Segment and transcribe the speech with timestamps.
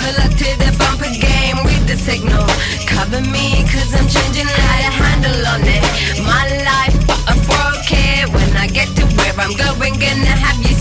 [0.00, 2.46] Pull up to the bumper game with the signal.
[2.88, 5.84] Cover me, cause I'm changing how to handle on it.
[6.24, 8.24] My life, but I broke it.
[8.32, 10.79] When I get to where I'm going, gonna have you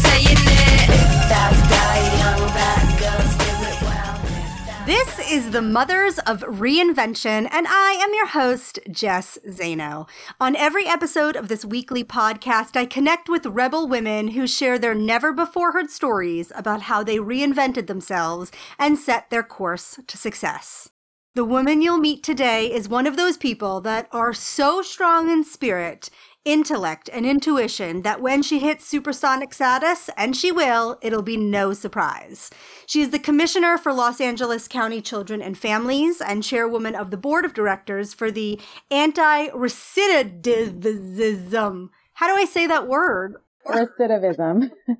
[5.19, 10.07] This is the Mothers of Reinvention, and I am your host, Jess Zaino.
[10.39, 14.95] On every episode of this weekly podcast, I connect with rebel women who share their
[14.95, 20.89] never before heard stories about how they reinvented themselves and set their course to success.
[21.35, 25.43] The woman you'll meet today is one of those people that are so strong in
[25.43, 26.09] spirit,
[26.45, 31.73] intellect, and intuition that when she hits supersonic status, and she will, it'll be no
[31.73, 32.49] surprise.
[32.85, 37.17] She is the commissioner for Los Angeles County Children and Families and chairwoman of the
[37.17, 41.89] board of directors for the anti recidivism.
[42.13, 43.35] How do I say that word?
[43.65, 44.71] Recidivism.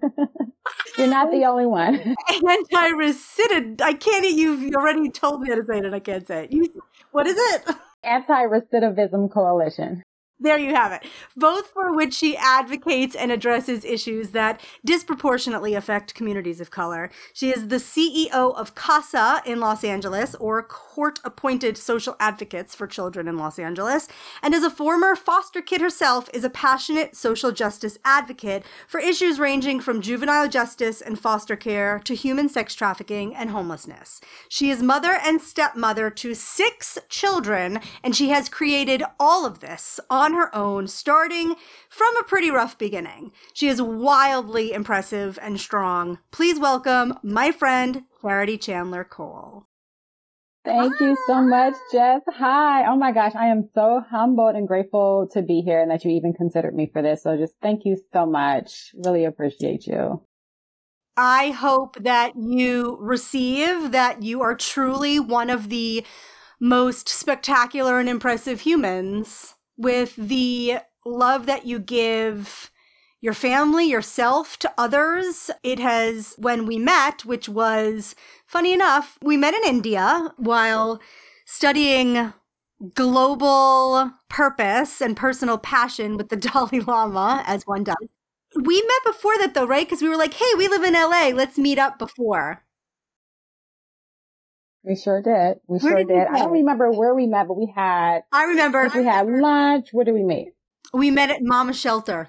[0.97, 1.95] You're not the only one.
[1.95, 3.81] Anti-recidid.
[3.81, 4.30] I can't.
[4.30, 6.52] You've already told me how to say it, and I can't say it.
[6.52, 6.69] You,
[7.11, 7.75] what is it?
[8.03, 10.03] Anti-Recidivism Coalition.
[10.41, 11.05] There you have it.
[11.35, 17.11] Both for which she advocates and addresses issues that disproportionately affect communities of color.
[17.33, 22.87] She is the CEO of CASA in Los Angeles, or Court Appointed Special Advocates for
[22.87, 24.07] Children in Los Angeles,
[24.41, 29.39] and as a former foster kid herself, is a passionate social justice advocate for issues
[29.39, 34.21] ranging from juvenile justice and foster care to human sex trafficking and homelessness.
[34.47, 39.99] She is mother and stepmother to six children, and she has created all of this
[40.09, 41.55] on her own, starting
[41.89, 43.31] from a pretty rough beginning.
[43.53, 46.19] She is wildly impressive and strong.
[46.31, 49.67] Please welcome my friend, Charity Chandler Cole.
[50.66, 52.22] Thank you so much, Jess.
[52.27, 52.85] Hi.
[52.85, 53.33] Oh my gosh.
[53.33, 56.89] I am so humbled and grateful to be here and that you even considered me
[56.91, 57.23] for this.
[57.23, 58.91] So just thank you so much.
[58.94, 60.22] Really appreciate you.
[61.16, 66.06] I hope that you receive that you are truly one of the
[66.59, 72.69] most spectacular and impressive humans with the love that you give
[73.22, 75.50] your family, yourself, to others.
[75.63, 81.01] It has, when we met, which was funny enough, we met in India while
[81.45, 82.34] studying
[82.94, 87.96] global purpose and personal passion with the Dalai Lama, as one does.
[88.56, 89.85] We met before that though, right?
[89.85, 91.31] Because we were like, hey, we live in LA.
[91.34, 92.63] Let's meet up before.
[94.84, 95.59] We sure did.
[95.67, 96.28] We Where sure did did.
[96.28, 99.90] I don't remember where we met, but we had I remember we had lunch.
[99.91, 100.53] Where did we meet?
[100.94, 102.28] we met at Mama Shelter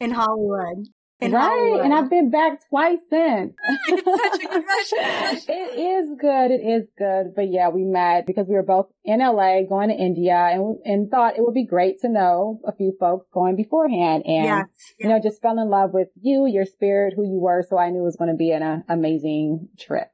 [0.00, 0.86] in Hollywood.
[1.20, 1.42] In right.
[1.42, 1.80] Hollywood.
[1.84, 3.52] And I've been back twice since.
[3.88, 4.64] It's such a good
[5.48, 6.50] it is good.
[6.50, 7.34] It is good.
[7.36, 11.10] But yeah, we met because we were both in LA going to India and, and
[11.10, 14.24] thought it would be great to know a few folks going beforehand.
[14.24, 14.66] And, Yes.
[14.98, 17.62] you know, just fell in love with you, your spirit, who you were.
[17.68, 20.08] So I knew it was going to be an uh, amazing trip.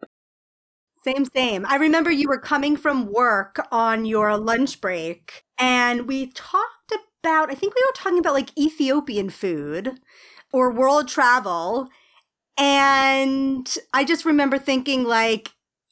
[1.06, 1.64] Same, same.
[1.66, 7.50] I remember you were coming from work on your lunch break, and we talked about,
[7.50, 10.00] I think we were talking about like Ethiopian food
[10.52, 11.88] or world travel.
[12.58, 15.50] And I just remember thinking, like,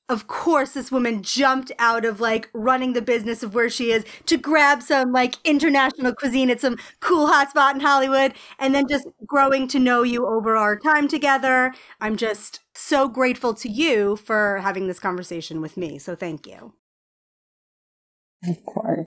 [0.08, 4.04] of course, this woman jumped out of like running the business of where she is
[4.26, 9.08] to grab some like international cuisine at some cool hotspot in Hollywood and then just
[9.26, 11.72] growing to know you over our time together.
[12.00, 15.98] I'm just so grateful to you for having this conversation with me.
[15.98, 16.74] So thank you.
[18.46, 19.06] Of course.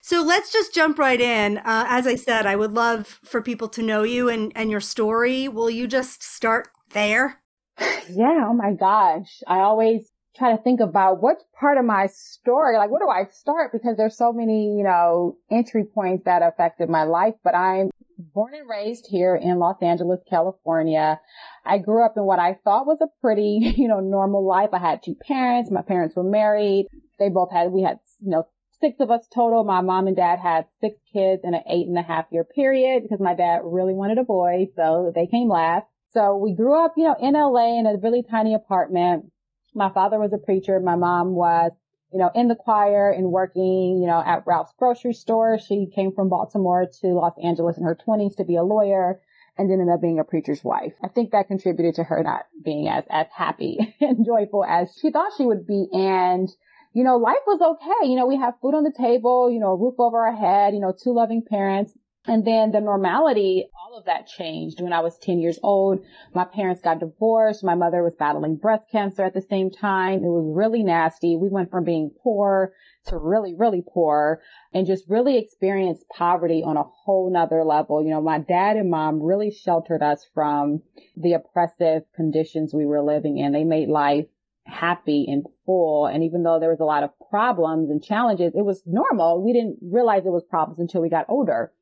[0.00, 1.58] So let's just jump right in.
[1.58, 4.80] Uh, as I said, I would love for people to know you and, and your
[4.80, 5.48] story.
[5.48, 7.40] Will you just start there?
[8.08, 8.46] Yeah.
[8.48, 9.42] Oh my gosh.
[9.48, 13.30] I always try to think about which part of my story, like where do I
[13.32, 13.72] start?
[13.72, 18.54] Because there's so many, you know, entry points that affected my life, but I'm born
[18.54, 21.20] and raised here in Los Angeles, California.
[21.64, 24.70] I grew up in what I thought was a pretty, you know, normal life.
[24.72, 25.70] I had two parents.
[25.70, 26.86] My parents were married.
[27.18, 28.46] They both had, we had, you know,
[28.80, 29.64] six of us total.
[29.64, 33.02] My mom and dad had six kids in an eight and a half year period
[33.02, 34.66] because my dad really wanted a boy.
[34.76, 35.86] So they came last.
[36.10, 39.26] So we grew up, you know, in LA in a really tiny apartment.
[39.76, 40.80] My father was a preacher.
[40.80, 41.70] My mom was,
[42.10, 45.58] you know, in the choir and working, you know, at Ralph's grocery store.
[45.58, 49.20] She came from Baltimore to Los Angeles in her twenties to be a lawyer
[49.58, 50.94] and ended up being a preacher's wife.
[51.04, 55.10] I think that contributed to her not being as, as happy and joyful as she
[55.10, 55.88] thought she would be.
[55.92, 56.48] And,
[56.94, 58.08] you know, life was okay.
[58.08, 60.72] You know, we have food on the table, you know, a roof over our head,
[60.72, 61.92] you know, two loving parents.
[62.28, 66.04] And then the normality, all of that changed when I was 10 years old.
[66.34, 67.62] My parents got divorced.
[67.62, 70.24] My mother was battling breast cancer at the same time.
[70.24, 71.36] It was really nasty.
[71.36, 72.72] We went from being poor
[73.06, 74.40] to really, really poor
[74.72, 78.02] and just really experienced poverty on a whole nother level.
[78.02, 80.82] You know, my dad and mom really sheltered us from
[81.16, 83.52] the oppressive conditions we were living in.
[83.52, 84.26] They made life
[84.64, 86.06] happy and full.
[86.06, 89.44] And even though there was a lot of problems and challenges, it was normal.
[89.44, 91.72] We didn't realize it was problems until we got older.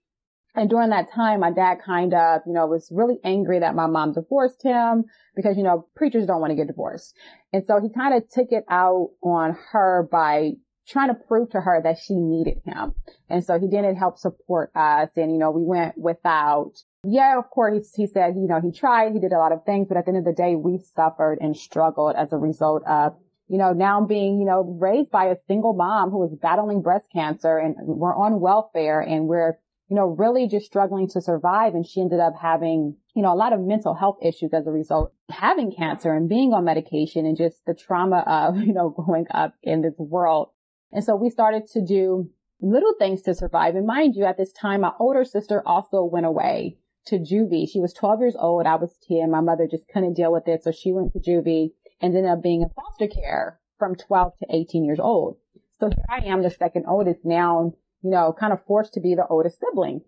[0.54, 3.86] And during that time, my dad kind of, you know, was really angry that my
[3.86, 5.04] mom divorced him
[5.34, 7.16] because, you know, preachers don't want to get divorced.
[7.52, 10.52] And so he kind of took it out on her by
[10.86, 12.94] trying to prove to her that she needed him.
[13.28, 15.08] And so he didn't help support us.
[15.16, 16.72] And, you know, we went without,
[17.02, 19.88] yeah, of course, he, said, you know, he tried, he did a lot of things,
[19.88, 23.16] but at the end of the day, we suffered and struggled as a result of,
[23.48, 27.06] you know, now being, you know, raised by a single mom who was battling breast
[27.12, 29.58] cancer and we're on welfare and we're,
[29.94, 31.76] you know, really just struggling to survive.
[31.76, 34.72] And she ended up having, you know, a lot of mental health issues as a
[34.72, 39.26] result having cancer and being on medication and just the trauma of, you know, growing
[39.32, 40.48] up in this world.
[40.90, 42.28] And so we started to do
[42.60, 43.76] little things to survive.
[43.76, 46.76] And mind you, at this time, my older sister also went away
[47.06, 47.70] to juvie.
[47.70, 48.66] She was 12 years old.
[48.66, 49.30] I was 10.
[49.30, 50.64] My mother just couldn't deal with it.
[50.64, 51.70] So she went to juvie
[52.00, 55.36] and ended up being in foster care from 12 to 18 years old.
[55.78, 57.74] So here I am, the second oldest now,
[58.04, 60.02] you know, kind of forced to be the oldest sibling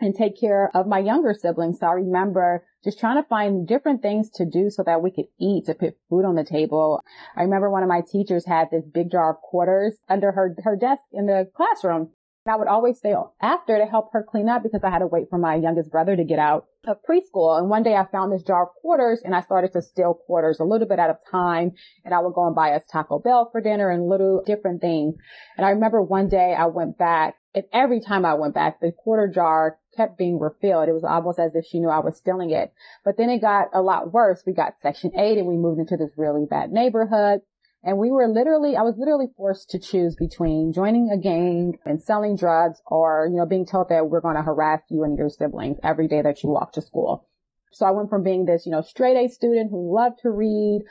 [0.00, 1.78] and take care of my younger siblings.
[1.78, 5.26] So I remember just trying to find different things to do so that we could
[5.38, 7.00] eat, to put food on the table.
[7.36, 10.74] I remember one of my teachers had this big jar of quarters under her, her
[10.74, 12.10] desk in the classroom.
[12.46, 15.30] I would always stay after to help her clean up because I had to wait
[15.30, 17.58] for my youngest brother to get out of preschool.
[17.58, 20.60] And one day I found this jar of quarters and I started to steal quarters
[20.60, 21.72] a little bit at a time.
[22.04, 25.14] And I would go and buy us Taco Bell for dinner and little different things.
[25.56, 28.92] And I remember one day I went back and every time I went back, the
[28.92, 30.88] quarter jar kept being refilled.
[30.88, 32.74] It was almost as if she knew I was stealing it.
[33.04, 34.42] But then it got a lot worse.
[34.44, 37.40] We got section eight and we moved into this really bad neighborhood.
[37.84, 42.02] And we were literally, I was literally forced to choose between joining a gang and
[42.02, 45.28] selling drugs or, you know, being told that we're going to harass you and your
[45.28, 47.28] siblings every day that you walk to school.
[47.72, 50.84] So I went from being this, you know, straight A student who loved to read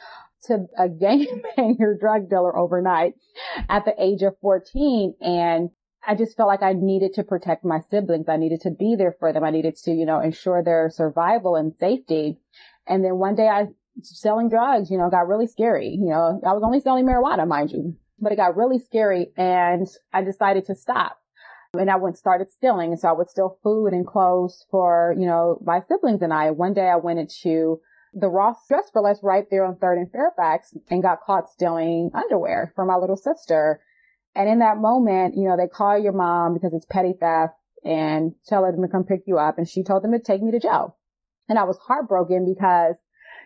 [0.43, 3.15] to a gangbanger drug dealer overnight
[3.69, 5.15] at the age of 14.
[5.19, 5.71] And
[6.05, 8.29] I just felt like I needed to protect my siblings.
[8.29, 9.43] I needed to be there for them.
[9.43, 12.37] I needed to, you know, ensure their survival and safety.
[12.85, 13.67] And then one day I
[14.01, 15.89] selling drugs, you know, got really scary.
[15.89, 19.87] You know, I was only selling marijuana, mind you, but it got really scary and
[20.11, 21.19] I decided to stop.
[21.75, 22.91] And I went started stealing.
[22.91, 26.51] And so I would steal food and clothes for, you know, my siblings and I.
[26.51, 27.81] One day I went into
[28.13, 32.11] the Ross Dress for Less right there on Third and Fairfax and got caught stealing
[32.13, 33.81] underwear for my little sister.
[34.35, 37.53] And in that moment, you know, they call your mom because it's petty theft
[37.83, 39.57] and tell her to come pick you up.
[39.57, 40.95] And she told them to take me to jail.
[41.49, 42.95] And I was heartbroken because,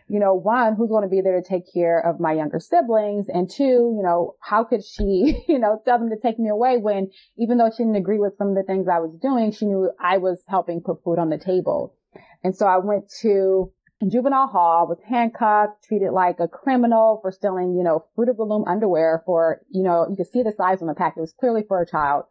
[0.09, 3.27] you know, one, who's going to be there to take care of my younger siblings?
[3.29, 6.77] And two, you know, how could she, you know, tell them to take me away
[6.77, 9.65] when even though she didn't agree with some of the things I was doing, she
[9.65, 11.95] knew I was helping put food on the table.
[12.43, 13.71] And so I went to
[14.07, 18.43] juvenile hall, was handcuffed, treated like a criminal for stealing, you know, Fruit of the
[18.43, 21.15] Loom underwear for, you know, you could see the size on the pack.
[21.17, 22.25] It was clearly for a child.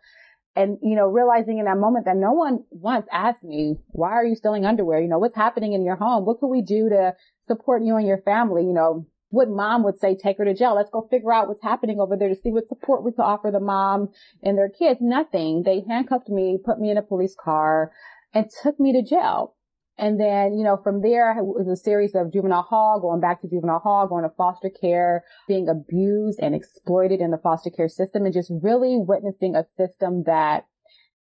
[0.55, 4.25] And, you know, realizing in that moment that no one once asked me, why are
[4.25, 5.01] you stealing underwear?
[5.03, 6.25] You know, what's happening in your home?
[6.25, 7.15] What can we do to
[7.47, 8.63] support you and your family?
[8.63, 10.75] You know, what mom would say, take her to jail.
[10.75, 13.51] Let's go figure out what's happening over there to see what support we could offer
[13.51, 14.09] the mom
[14.43, 15.01] and their kids.
[15.03, 15.63] Nothing.
[15.65, 17.93] They handcuffed me, put me in a police car
[18.33, 19.55] and took me to jail.
[19.99, 23.41] And then, you know, from there, it was a series of juvenile hall, going back
[23.41, 27.89] to juvenile hall, going to foster care, being abused and exploited in the foster care
[27.89, 30.67] system and just really witnessing a system that,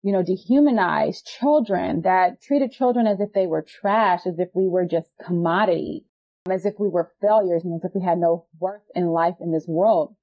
[0.02, 4.68] you know, dehumanized children, that treated children as if they were trash, as if we
[4.68, 6.04] were just commodity,
[6.48, 9.52] as if we were failures and as if we had no worth in life in
[9.52, 10.14] this world.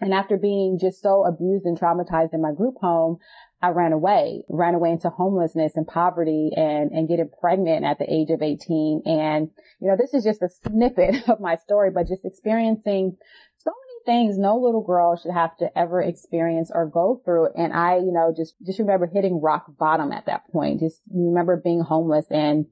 [0.00, 3.16] And after being just so abused and traumatized in my group home,
[3.62, 8.12] I ran away, ran away into homelessness and poverty and, and getting pregnant at the
[8.12, 9.02] age of 18.
[9.06, 13.16] And, you know, this is just a snippet of my story, but just experiencing
[13.56, 17.48] so many things no little girl should have to ever experience or go through.
[17.56, 20.80] And I, you know, just, just remember hitting rock bottom at that point.
[20.80, 22.66] Just remember being homeless and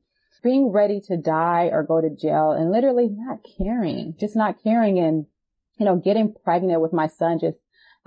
[0.45, 4.99] being ready to die or go to jail and literally not caring, just not caring
[4.99, 5.27] and,
[5.79, 7.57] you know, getting pregnant with my son just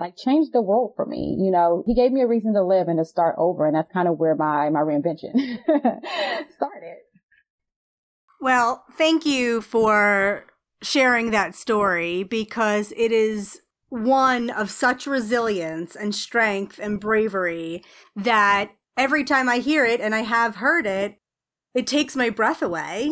[0.00, 1.36] like changed the world for me.
[1.38, 3.66] You know, he gave me a reason to live and to start over.
[3.66, 5.58] And that's kind of where my, my reinvention
[6.54, 6.98] started.
[8.40, 10.46] Well, thank you for
[10.80, 17.82] sharing that story because it is one of such resilience and strength and bravery
[18.14, 21.18] that every time I hear it and I have heard it,
[21.74, 23.10] it takes my breath away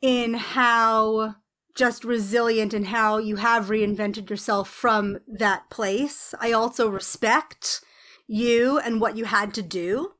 [0.00, 1.36] in how
[1.76, 6.34] just resilient and how you have reinvented yourself from that place.
[6.40, 7.82] I also respect
[8.26, 10.12] you and what you had to do.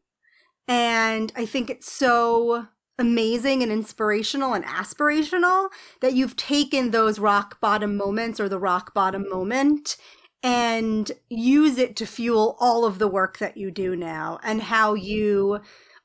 [0.68, 5.68] And I think it's so amazing and inspirational and aspirational
[6.00, 9.96] that you've taken those rock bottom moments or the rock bottom moment
[10.42, 14.94] and use it to fuel all of the work that you do now and how
[14.94, 15.60] you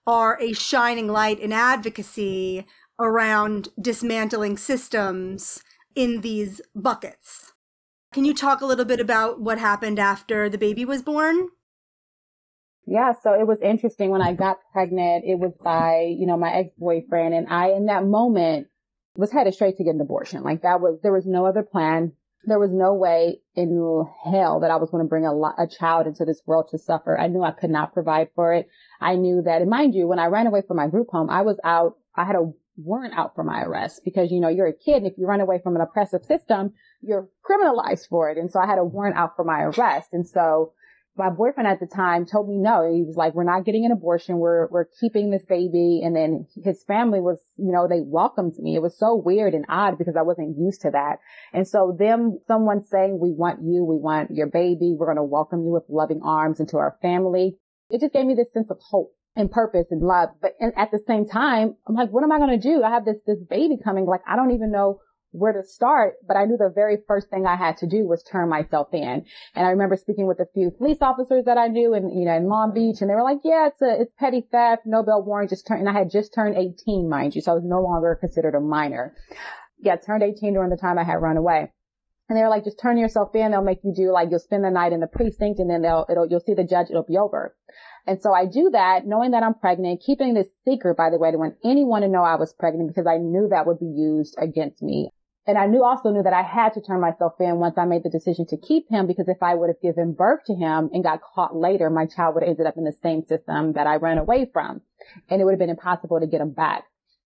[0.06, 2.66] are a shining light in advocacy
[3.00, 5.64] around dismantling systems
[5.96, 7.54] in these buckets.
[8.14, 11.48] Can you talk a little bit about what happened after the baby was born?
[12.86, 15.24] Yeah, so it was interesting when I got pregnant.
[15.26, 18.68] It was by, you know, my ex-boyfriend and I, in that moment,
[19.16, 20.44] was headed straight to get an abortion.
[20.44, 22.12] Like that was, there was no other plan.
[22.46, 23.70] There was no way in
[24.26, 27.18] hell that I was going to bring a, a child into this world to suffer.
[27.18, 28.68] I knew I could not provide for it.
[29.00, 31.44] I knew that, and mind you, when I ran away from my group home, I
[31.44, 34.74] was out, I had a warrant out for my arrest because, you know, you're a
[34.74, 38.38] kid and if you run away from an oppressive system, you're criminalized for it.
[38.38, 40.10] And so I had a warrant out for my arrest.
[40.14, 40.74] And so
[41.16, 42.92] my boyfriend at the time told me no.
[42.92, 44.38] He was like, we're not getting an abortion.
[44.38, 46.02] We're, we're keeping this baby.
[46.04, 48.76] And then his family was, you know, they welcomed me.
[48.76, 51.18] It was so weird and odd because I wasn't used to that.
[51.54, 53.84] And so them, someone saying, we want you.
[53.84, 54.96] We want your baby.
[54.98, 57.58] We're going to welcome you with loving arms into our family.
[57.90, 60.30] It just gave me this sense of hope and purpose and love.
[60.42, 62.84] But at the same time, I'm like, what am I going to do?
[62.84, 64.06] I have this, this baby coming.
[64.06, 65.00] Like, I don't even know
[65.34, 68.24] where to start, but I knew the very first thing I had to do was
[68.24, 69.26] turn myself in.
[69.56, 72.36] And I remember speaking with a few police officers that I knew in, you know,
[72.36, 75.24] in Long Beach and they were like, yeah, it's a, it's petty theft, no bail
[75.24, 77.82] warrant, just turned, and I had just turned 18, mind you, so I was no
[77.82, 79.16] longer considered a minor.
[79.80, 81.72] Yeah, turned 18 during the time I had run away.
[82.30, 83.52] And they were like, just turn yourself in.
[83.52, 86.06] They'll make you do like, you'll spend the night in the precinct and then they'll,
[86.10, 86.88] it'll, you'll see the judge.
[86.90, 87.54] It'll be over.
[88.06, 91.32] And so I do that knowing that I'm pregnant, keeping this secret, by the way,
[91.32, 94.36] to want anyone to know I was pregnant because I knew that would be used
[94.38, 95.10] against me.
[95.46, 98.04] And I knew also knew that I had to turn myself in once I made
[98.04, 101.04] the decision to keep him because if I would have given birth to him and
[101.04, 103.96] got caught later, my child would have ended up in the same system that I
[103.96, 104.82] ran away from.
[105.30, 106.86] And it would have been impossible to get him back.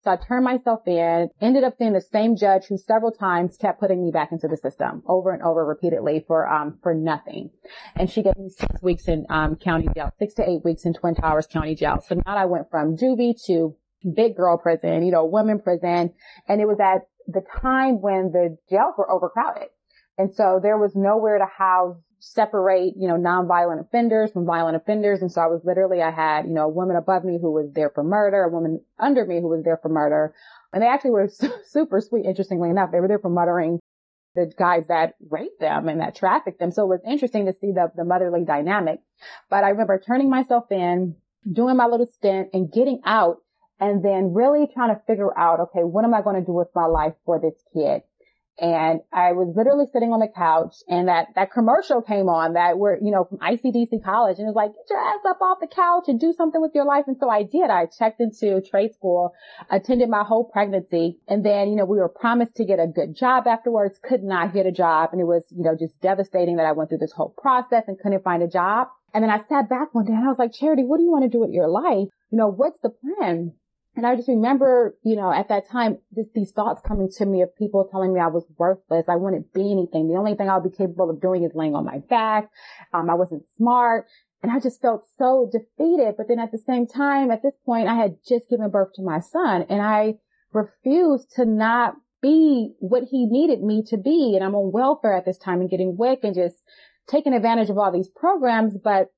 [0.04, 3.80] So I turned myself in, ended up seeing the same judge who several times kept
[3.80, 7.52] putting me back into the system over and over repeatedly for, um, for nothing.
[7.96, 10.94] And she gave me six weeks in, um, county jail, six to eight weeks in
[10.96, 12.04] Twin Towers County Jail.
[12.06, 13.76] So now I went from juvie to
[14.16, 16.14] big girl prison, you know, women prison.
[16.48, 19.70] And it was at the time when the jails were overcrowded.
[20.18, 25.22] And so there was nowhere to house, separate, you know, nonviolent offenders from violent offenders.
[25.22, 27.72] And so I was literally, I had, you know, a woman above me who was
[27.74, 30.34] there for murder, a woman under me who was there for murder.
[30.74, 31.30] And they actually were
[31.66, 32.92] super sweet, interestingly enough.
[32.92, 33.80] They were there for murdering
[34.36, 36.72] the guys that raped them and that trafficked them.
[36.72, 39.00] So it was interesting to see the, the motherly dynamic.
[39.50, 41.16] But I remember turning myself in,
[41.52, 43.38] doing my little stint and getting out
[43.82, 46.70] and then really trying to figure out, okay, what am I going to do with
[46.76, 48.04] my life for this kid?
[48.60, 52.78] And I was literally sitting on the couch and that, that commercial came on that
[52.78, 55.58] were, you know, from ICDC college and it was like, get your ass up off
[55.60, 57.06] the couch and do something with your life.
[57.08, 57.72] And so I did.
[57.72, 59.34] I checked into trade school,
[59.72, 61.18] attended my whole pregnancy.
[61.28, 64.54] And then, you know, we were promised to get a good job afterwards, could not
[64.54, 65.10] get a job.
[65.12, 67.98] And it was, you know, just devastating that I went through this whole process and
[67.98, 68.90] couldn't find a job.
[69.14, 71.12] And then I sat back one day and I was like, Charity, what do you
[71.12, 72.10] want to do with your life?
[72.30, 73.54] You know, what's the plan?
[73.96, 77.42] And I just remember, you know, at that time, just these thoughts coming to me
[77.42, 79.06] of people telling me I was worthless.
[79.10, 80.08] I wouldn't be anything.
[80.08, 82.50] The only thing I would be capable of doing is laying on my back.
[82.94, 84.08] Um, I wasn't smart.
[84.42, 86.16] And I just felt so defeated.
[86.18, 89.04] But then at the same time, at this point, I had just given birth to
[89.04, 90.16] my son and I
[90.54, 94.34] refused to not be what he needed me to be.
[94.36, 96.56] And I'm on welfare at this time and getting WIC and just
[97.08, 98.78] taking advantage of all these programs.
[98.82, 99.10] But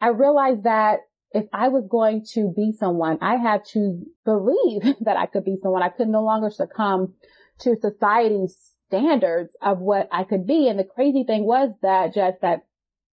[0.00, 1.00] I realized that
[1.32, 5.56] if I was going to be someone, I had to believe that I could be
[5.62, 5.82] someone.
[5.82, 7.14] I could no longer succumb
[7.60, 8.56] to society's
[8.86, 10.68] standards of what I could be.
[10.68, 12.64] And the crazy thing was that just that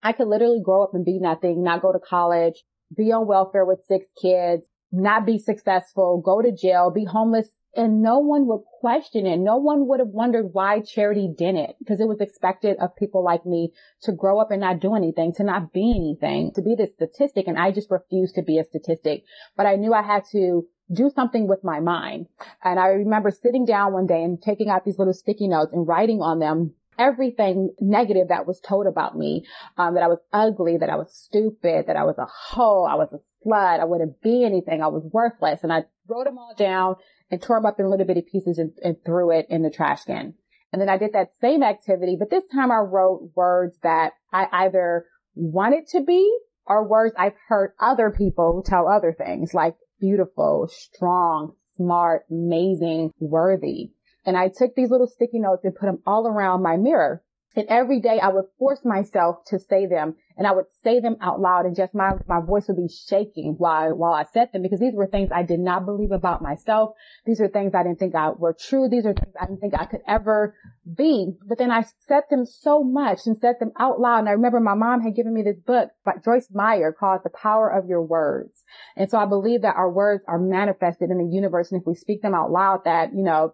[0.02, 2.64] I could literally grow up and be nothing, not go to college,
[2.96, 8.02] be on welfare with six kids, not be successful, go to jail, be homeless and
[8.02, 9.38] no one would question it.
[9.38, 13.46] No one would have wondered why charity didn't because it was expected of people like
[13.46, 16.88] me to grow up and not do anything, to not be anything, to be the
[16.88, 17.48] statistic.
[17.48, 19.24] And I just refused to be a statistic,
[19.58, 22.28] but I knew I had to do something with my mind.
[22.64, 25.88] And I remember sitting down one day and taking out these little sticky notes and
[25.88, 29.46] writing on them everything negative that was told about me,
[29.78, 32.96] um, that I was ugly, that I was stupid, that I was a hoe, I
[32.96, 35.62] was a slut, I wouldn't be anything, I was worthless.
[35.64, 36.96] And I wrote them all down
[37.32, 40.04] and tore them up in little bitty pieces and, and threw it in the trash
[40.04, 40.34] can.
[40.72, 44.48] And then I did that same activity, but this time I wrote words that I
[44.52, 45.06] either
[45.36, 46.30] wanted to be
[46.66, 53.92] or words I've heard other people tell other things like beautiful, strong, smart, amazing, worthy.
[54.26, 57.24] And I took these little sticky notes and put them all around my mirror.
[57.56, 61.16] And every day I would force myself to say them and I would say them
[61.22, 64.62] out loud and just my, my voice would be shaking while, while I said them
[64.62, 66.96] because these were things I did not believe about myself.
[67.26, 68.90] These are things I didn't think I were true.
[68.90, 70.56] These are things I didn't think I could ever
[70.94, 71.32] be.
[71.48, 74.20] But then I said them so much and said them out loud.
[74.20, 77.30] And I remember my mom had given me this book by Joyce Meyer called The
[77.30, 78.64] Power of Your Words.
[78.98, 81.72] And so I believe that our words are manifested in the universe.
[81.72, 83.54] And if we speak them out loud, that, you know,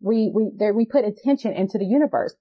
[0.00, 2.34] we, we, there, we put attention into the universe.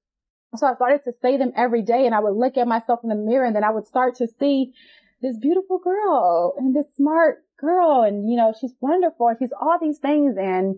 [0.55, 3.10] So I started to say them every day and I would look at myself in
[3.10, 4.74] the mirror and then I would start to see
[5.22, 9.77] this beautiful girl and this smart girl and you know, she's wonderful and she's all
[9.79, 10.75] these things and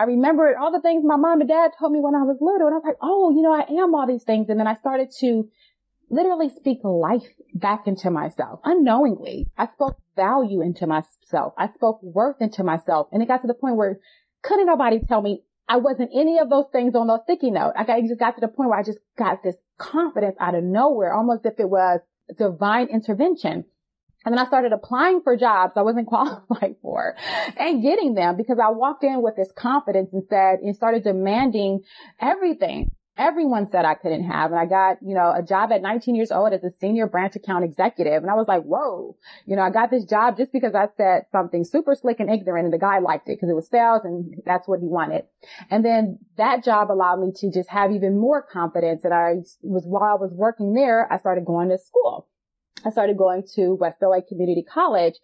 [0.00, 2.66] I remembered all the things my mom and dad told me when I was little
[2.66, 4.48] and I was like, oh, you know, I am all these things.
[4.48, 5.48] And then I started to
[6.10, 9.46] literally speak life back into myself unknowingly.
[9.56, 11.54] I spoke value into myself.
[11.56, 13.08] I spoke worth into myself.
[13.12, 14.00] And it got to the point where
[14.42, 17.74] couldn't nobody tell me I wasn't any of those things on those sticky notes.
[17.78, 20.54] I, got, I just got to the point where I just got this confidence out
[20.54, 22.00] of nowhere, almost if it was
[22.38, 23.64] divine intervention.
[24.26, 27.16] And then I started applying for jobs I wasn't qualified for
[27.56, 31.84] and getting them because I walked in with this confidence and said, and started demanding
[32.20, 34.50] everything everyone said I couldn't have.
[34.52, 37.36] And I got, you know, a job at 19 years old as a senior branch
[37.36, 38.22] account executive.
[38.22, 39.16] And I was like, whoa,
[39.46, 42.64] you know, I got this job just because I said something super slick and ignorant
[42.64, 45.24] and the guy liked it because it was sales and that's what he wanted.
[45.70, 49.04] And then that job allowed me to just have even more confidence.
[49.04, 52.28] And I was, while I was working there, I started going to school.
[52.84, 55.14] I started going to West LA Community College.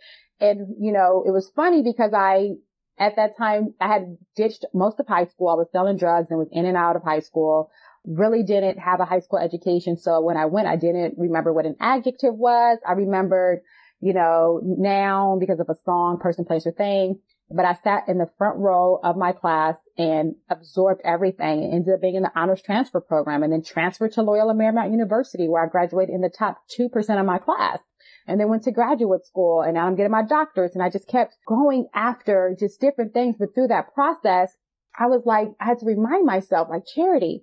[0.41, 2.51] And, you know, it was funny because I
[2.99, 5.49] at that time, I had ditched most of high school.
[5.49, 7.71] I was selling drugs and was in and out of high school.
[8.05, 9.97] Really didn't have a high school education.
[9.97, 12.79] So when I went, I didn't remember what an adjective was.
[12.87, 13.61] I remembered,
[14.01, 17.21] you know, noun because of a song, person, place, or thing.
[17.51, 21.95] But I sat in the front row of my class and absorbed everything and ended
[21.95, 25.65] up being in the honors transfer program and then transferred to Loyola Marymount University where
[25.65, 27.79] I graduated in the top 2% of my class
[28.29, 31.09] and then went to graduate school and now I'm getting my doctorate and I just
[31.09, 33.37] kept going after just different things.
[33.39, 34.53] But through that process,
[34.97, 37.43] I was like, I had to remind myself, like charity,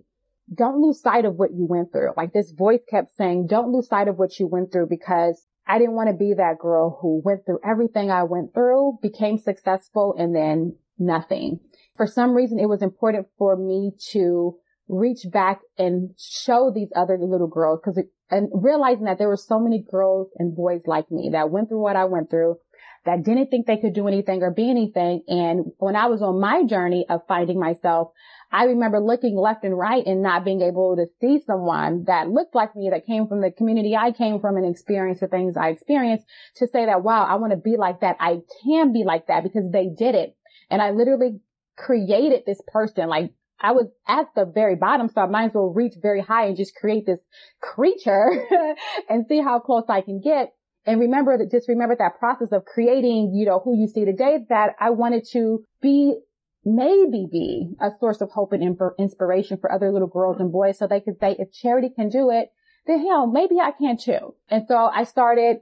[0.54, 2.12] don't lose sight of what you went through.
[2.16, 5.80] Like this voice kept saying, don't lose sight of what you went through because I
[5.80, 10.16] didn't want to be that girl who went through everything I went through, became successful
[10.18, 11.60] and then nothing.
[11.98, 17.18] For some reason, it was important for me to reach back and show these other
[17.20, 21.30] little girls because and realizing that there were so many girls and boys like me
[21.34, 22.58] that went through what I went through
[23.06, 25.22] that didn't think they could do anything or be anything.
[25.28, 28.12] And when I was on my journey of finding myself,
[28.52, 32.56] I remember looking left and right and not being able to see someone that looked
[32.56, 35.70] like me, that came from the community I came from and experienced the things I
[35.70, 38.18] experienced to say that, wow, I want to be like that.
[38.20, 40.36] I can be like that because they did it.
[40.72, 41.40] And I literally
[41.78, 45.74] created this person, like I was at the very bottom, so I might as well
[45.74, 47.20] reach very high and just create this
[47.62, 48.30] creature
[49.10, 50.54] and see how close I can get.
[50.86, 54.40] And remember that, just remember that process of creating, you know, who you see today
[54.50, 56.16] that I wanted to be,
[56.64, 60.86] maybe be a source of hope and inspiration for other little girls and boys so
[60.86, 62.50] they could say, if charity can do it,
[62.86, 64.36] then hell, maybe I can too.
[64.50, 65.58] And so I started,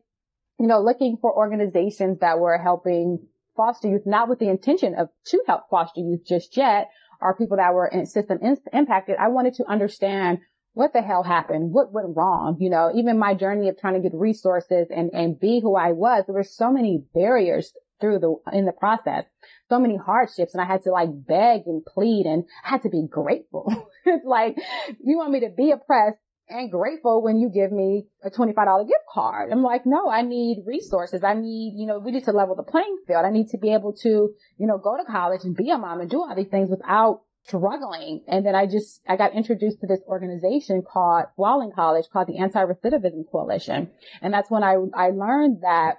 [0.59, 3.19] you know, looking for organizations that were helping
[3.55, 6.89] foster youth, not with the intention of to help foster youth just yet,
[7.23, 10.39] or people that were in system in- impacted, I wanted to understand
[10.73, 11.71] what the hell happened?
[11.71, 12.57] What went wrong?
[12.59, 15.91] You know, even my journey of trying to get resources and, and be who I
[15.91, 19.25] was, there were so many barriers through the, in the process,
[19.69, 22.89] so many hardships and I had to like beg and plead and I had to
[22.89, 23.71] be grateful.
[24.05, 24.57] it's like,
[25.03, 26.17] you want me to be oppressed
[26.49, 29.51] and grateful when you give me a $25 gift card.
[29.51, 31.23] I'm like, no, I need resources.
[31.23, 33.25] I need, you know, we need to level the playing field.
[33.25, 34.09] I need to be able to,
[34.57, 37.21] you know, go to college and be a mom and do all these things without
[37.45, 38.23] struggling.
[38.27, 42.37] And then I just, I got introduced to this organization called Walling College called the
[42.37, 43.89] Anti-Recidivism Coalition.
[44.21, 45.95] And that's when I, I learned that,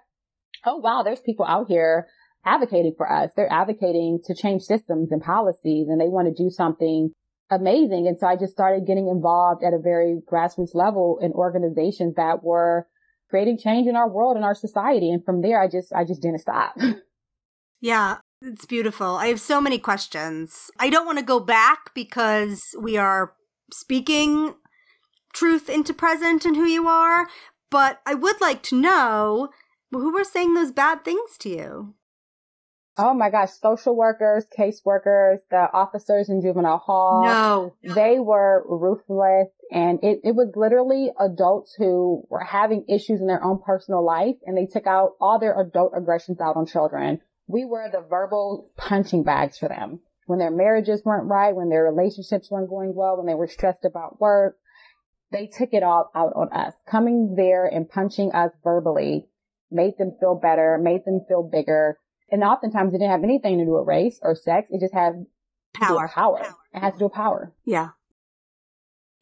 [0.64, 2.07] oh wow, there's people out here
[2.44, 3.30] advocating for us.
[3.35, 7.12] They're advocating to change systems and policies and they want to do something
[7.50, 8.07] amazing.
[8.09, 12.42] And so I just started getting involved at a very grassroots level in organizations that
[12.42, 12.87] were
[13.30, 15.11] creating change in our world and our society.
[15.11, 16.76] And from there, I just, I just didn't stop.
[17.85, 19.16] Yeah, it's beautiful.
[19.16, 20.70] I have so many questions.
[20.78, 23.35] I don't want to go back because we are
[23.70, 24.54] speaking
[25.35, 27.28] truth into present and who you are,
[27.70, 29.50] but I would like to know
[29.92, 31.94] who were saying those bad things to you.
[32.96, 37.22] Oh my gosh, social workers, caseworkers, the officers in juvenile hall.
[37.24, 37.74] No.
[37.94, 43.42] They were ruthless and it, it was literally adults who were having issues in their
[43.42, 47.20] own personal life and they took out all their adult aggressions out on children.
[47.48, 50.00] We were the verbal punching bags for them.
[50.26, 53.85] When their marriages weren't right, when their relationships weren't going well, when they were stressed
[53.85, 54.57] about work,
[55.33, 56.74] they took it all out on us.
[56.88, 59.28] Coming there and punching us verbally
[59.70, 61.98] made them feel better, made them feel bigger.
[62.30, 64.68] And oftentimes it didn't have anything to do with race or sex.
[64.70, 65.26] It just had
[65.74, 66.08] Power.
[66.08, 66.38] power.
[66.38, 66.54] power.
[66.72, 67.52] It has to do with power.
[67.64, 67.90] Yeah.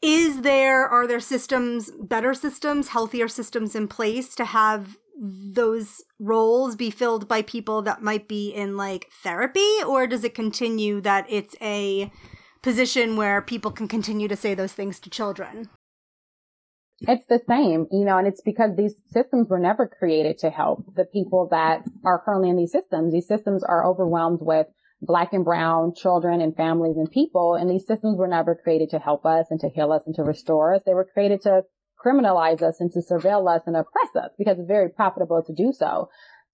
[0.01, 6.75] Is there, are there systems, better systems, healthier systems in place to have those roles
[6.75, 9.79] be filled by people that might be in like therapy?
[9.87, 12.11] Or does it continue that it's a
[12.63, 15.69] position where people can continue to say those things to children?
[17.09, 20.85] It's the same, you know, and it's because these systems were never created to help
[20.95, 23.13] the people that are currently in these systems.
[23.13, 24.67] These systems are overwhelmed with
[25.01, 27.55] black and brown children and families and people.
[27.55, 30.23] And these systems were never created to help us and to heal us and to
[30.23, 30.83] restore us.
[30.87, 31.63] They were created to
[32.05, 35.73] criminalize us and to surveil us and oppress us because it's very profitable to do
[35.73, 36.09] so.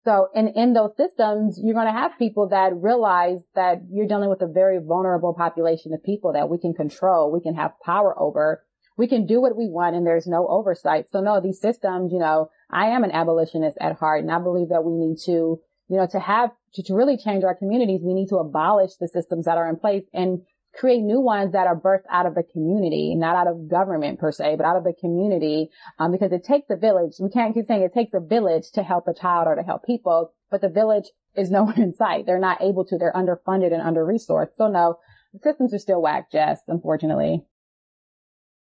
[0.04, 4.30] So in, in those systems, you're going to have people that realize that you're dealing
[4.30, 8.18] with a very vulnerable population of people that we can control, we can have power
[8.18, 8.64] over
[8.98, 11.06] we can do what we want and there's no oversight.
[11.11, 14.70] So no, these systems, you know, I am an abolitionist at heart and I believe
[14.70, 18.12] that we need to, you know, to have, to, to really change our communities, we
[18.12, 20.42] need to abolish the systems that are in place and
[20.74, 24.32] create new ones that are birthed out of the community, not out of government per
[24.32, 25.70] se, but out of the community.
[25.98, 27.14] Um, because it takes a village.
[27.20, 29.84] We can't keep saying it takes a village to help a child or to help
[29.84, 31.06] people, but the village
[31.37, 32.26] is nowhere in sight.
[32.26, 32.98] They're not able to.
[32.98, 34.56] They're underfunded and under resourced.
[34.56, 34.98] So no,
[35.32, 37.44] the systems are still whack, Jess, unfortunately.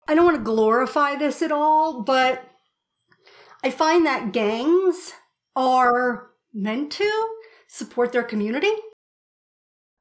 [0.08, 2.44] I don't want to glorify this at all, but
[3.64, 5.14] I find that gangs
[5.56, 7.28] are meant to
[7.68, 8.72] support their community.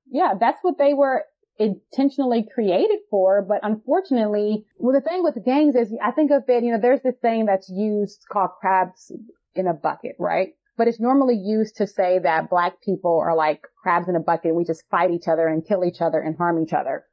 [0.07, 1.25] Yeah, that's what they were
[1.59, 3.43] intentionally created for.
[3.43, 7.03] But unfortunately, well, the thing with gangs is I think of it, you know, there's
[7.03, 9.11] this thing that's used called crabs
[9.55, 10.51] in a bucket, right?
[10.77, 14.55] But it's normally used to say that black people are like crabs in a bucket.
[14.55, 17.05] We just fight each other and kill each other and harm each other.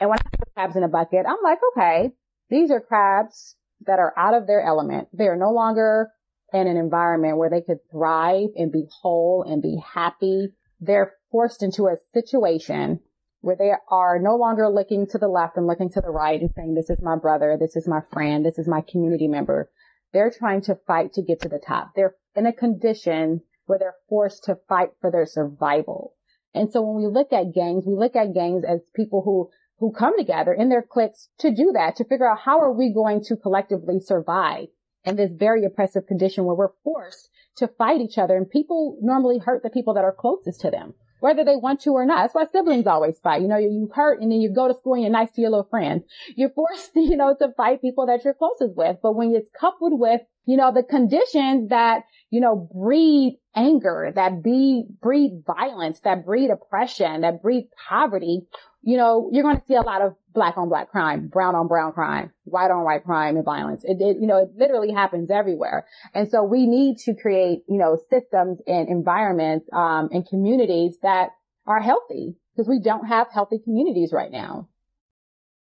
[0.00, 2.10] And when I put crabs in a bucket, I'm like, okay,
[2.50, 5.08] these are crabs that are out of their element.
[5.12, 6.10] They are no longer
[6.52, 10.52] in an environment where they could thrive and be whole and be happy.
[10.80, 13.00] They're forced into a situation
[13.40, 16.50] where they are no longer looking to the left and looking to the right and
[16.54, 19.70] saying, this is my brother, this is my friend, this is my community member.
[20.12, 21.90] They're trying to fight to get to the top.
[21.94, 26.14] They're in a condition where they're forced to fight for their survival.
[26.54, 29.92] And so when we look at gangs, we look at gangs as people who who
[29.92, 33.22] come together in their cliques to do that, to figure out how are we going
[33.24, 34.66] to collectively survive
[35.04, 38.36] in this very oppressive condition where we're forced to fight each other.
[38.36, 41.90] And people normally hurt the people that are closest to them, whether they want to
[41.90, 42.22] or not.
[42.22, 43.42] That's why siblings always fight.
[43.42, 45.50] You know, you hurt and then you go to school and you're nice to your
[45.50, 46.04] little friends.
[46.36, 48.96] You're forced, you know, to fight people that you're closest with.
[49.02, 54.42] But when it's coupled with, you know, the conditions that, you know, breed anger, that
[54.42, 58.42] be, breed violence, that breed oppression, that breed poverty,
[58.84, 61.68] you know, you're going to see a lot of black on black crime, brown on
[61.68, 63.82] brown crime, white on white crime and violence.
[63.84, 65.86] It, it, you know, it literally happens everywhere.
[66.12, 71.30] And so we need to create, you know, systems and environments, um, and communities that
[71.66, 74.68] are healthy because we don't have healthy communities right now.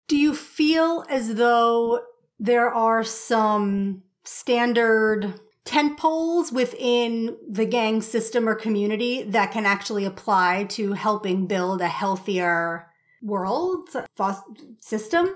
[0.08, 2.00] Do you feel as though
[2.38, 10.04] there are some standard tent poles within the gang system or community that can actually
[10.04, 12.86] apply to helping build a healthier
[13.24, 13.88] world
[14.80, 15.28] system?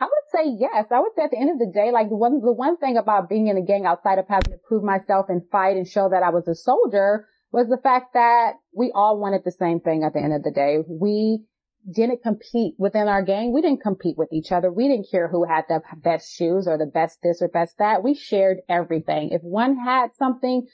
[0.00, 0.86] I would say yes.
[0.90, 2.96] I would say at the end of the day, like the one, the one thing
[2.96, 6.08] about being in a gang outside of having to prove myself and fight and show
[6.08, 10.02] that I was a soldier was the fact that we all wanted the same thing
[10.02, 10.78] at the end of the day.
[10.88, 11.44] We
[11.90, 13.52] didn't compete within our gang.
[13.52, 14.72] We didn't compete with each other.
[14.72, 18.02] We didn't care who had the best shoes or the best this or best that.
[18.02, 19.30] We shared everything.
[19.30, 20.66] If one had something,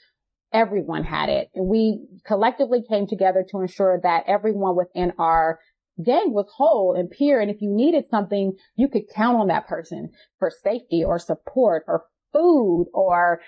[0.53, 1.49] everyone had it.
[1.53, 5.59] And we collectively came together to ensure that everyone within our
[6.03, 7.39] gang was whole and pure.
[7.39, 11.83] And if you needed something, you could count on that person for safety or support
[11.87, 13.41] or food or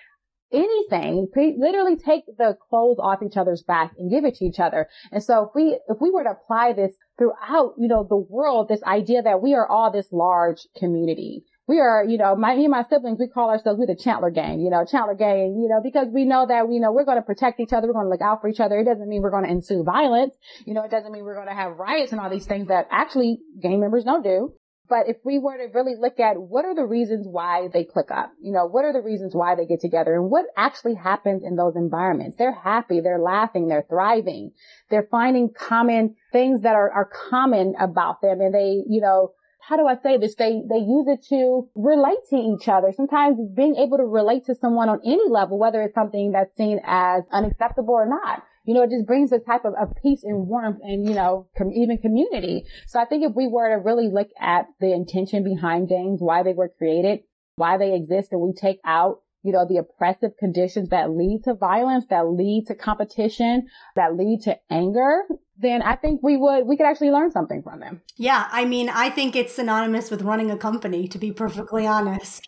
[0.51, 1.27] anything.
[1.35, 4.87] Literally take the clothes off each other's back and give it to each other.
[5.11, 8.67] And so if we, if we were to apply this throughout, you know, the world,
[8.67, 12.65] this idea that we are all this large community, we are, you know, my, me
[12.65, 15.69] and my siblings, we call ourselves, we're the Chandler gang, you know, Chandler gang, you
[15.69, 17.87] know, because we know that, we know, we're going to protect each other.
[17.87, 18.77] We're going to look out for each other.
[18.77, 20.35] It doesn't mean we're going to ensue violence.
[20.65, 22.87] You know, it doesn't mean we're going to have riots and all these things that
[22.91, 24.53] actually gang members don't do.
[24.89, 28.11] But if we were to really look at what are the reasons why they click
[28.11, 31.43] up, you know, what are the reasons why they get together and what actually happens
[31.45, 32.35] in those environments?
[32.35, 34.51] They're happy, they're laughing, they're thriving,
[34.89, 39.31] they're finding common things that are, are common about them and they, you know,
[39.67, 40.35] how do I say this?
[40.35, 42.91] They, they use it to relate to each other.
[42.95, 46.79] Sometimes being able to relate to someone on any level, whether it's something that's seen
[46.83, 48.43] as unacceptable or not.
[48.65, 51.47] you know, it just brings a type of, of peace and warmth and, you know,
[51.57, 52.65] com- even community.
[52.87, 56.43] So I think if we were to really look at the intention behind things, why
[56.43, 57.21] they were created,
[57.55, 61.53] why they exist, and we take out you know, the oppressive conditions that lead to
[61.53, 65.23] violence, that lead to competition, that lead to anger,
[65.57, 68.01] then I think we would, we could actually learn something from them.
[68.17, 68.47] Yeah.
[68.51, 72.47] I mean, I think it's synonymous with running a company, to be perfectly honest.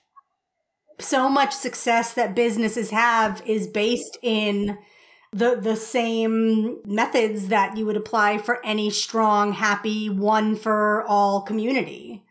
[0.99, 4.77] So much success that businesses have is based in
[5.32, 11.41] the the same methods that you would apply for any strong, happy, one for all
[11.41, 12.23] community.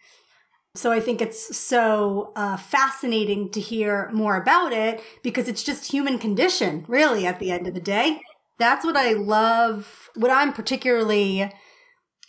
[0.74, 5.92] So I think it's so uh, fascinating to hear more about it because it's just
[5.92, 8.22] human condition, really, at the end of the day.
[8.58, 10.08] That's what I love.
[10.14, 11.52] What I'm particularly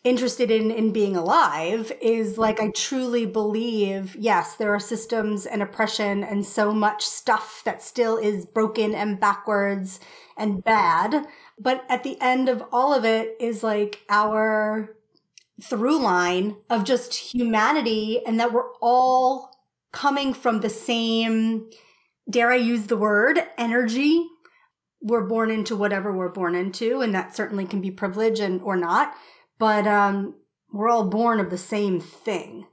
[0.04, 5.62] interested in in being alive is like I truly believe yes there are systems and
[5.62, 10.00] oppression and so much stuff that still is broken and backwards
[10.38, 11.28] and bad
[11.60, 14.96] but at the end of all of it is like our
[15.62, 19.52] through line of just humanity and that we're all
[19.92, 21.70] coming from the same,
[22.30, 24.26] dare I use the word, energy.
[25.02, 28.78] We're born into whatever we're born into, and that certainly can be privilege and or
[28.78, 29.14] not,
[29.60, 30.36] but um,
[30.72, 32.66] we're all born of the same thing.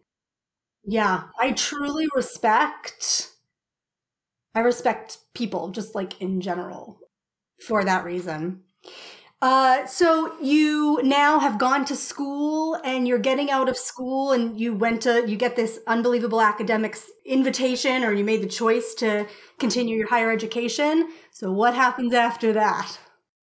[0.85, 3.31] Yeah, I truly respect.
[4.55, 6.99] I respect people just like in general
[7.67, 8.63] for that reason.
[9.43, 14.61] Uh, so you now have gone to school and you're getting out of school and
[14.61, 19.27] you went to, you get this unbelievable academics invitation or you made the choice to
[19.59, 21.09] continue your higher education.
[21.31, 22.99] So what happens after that?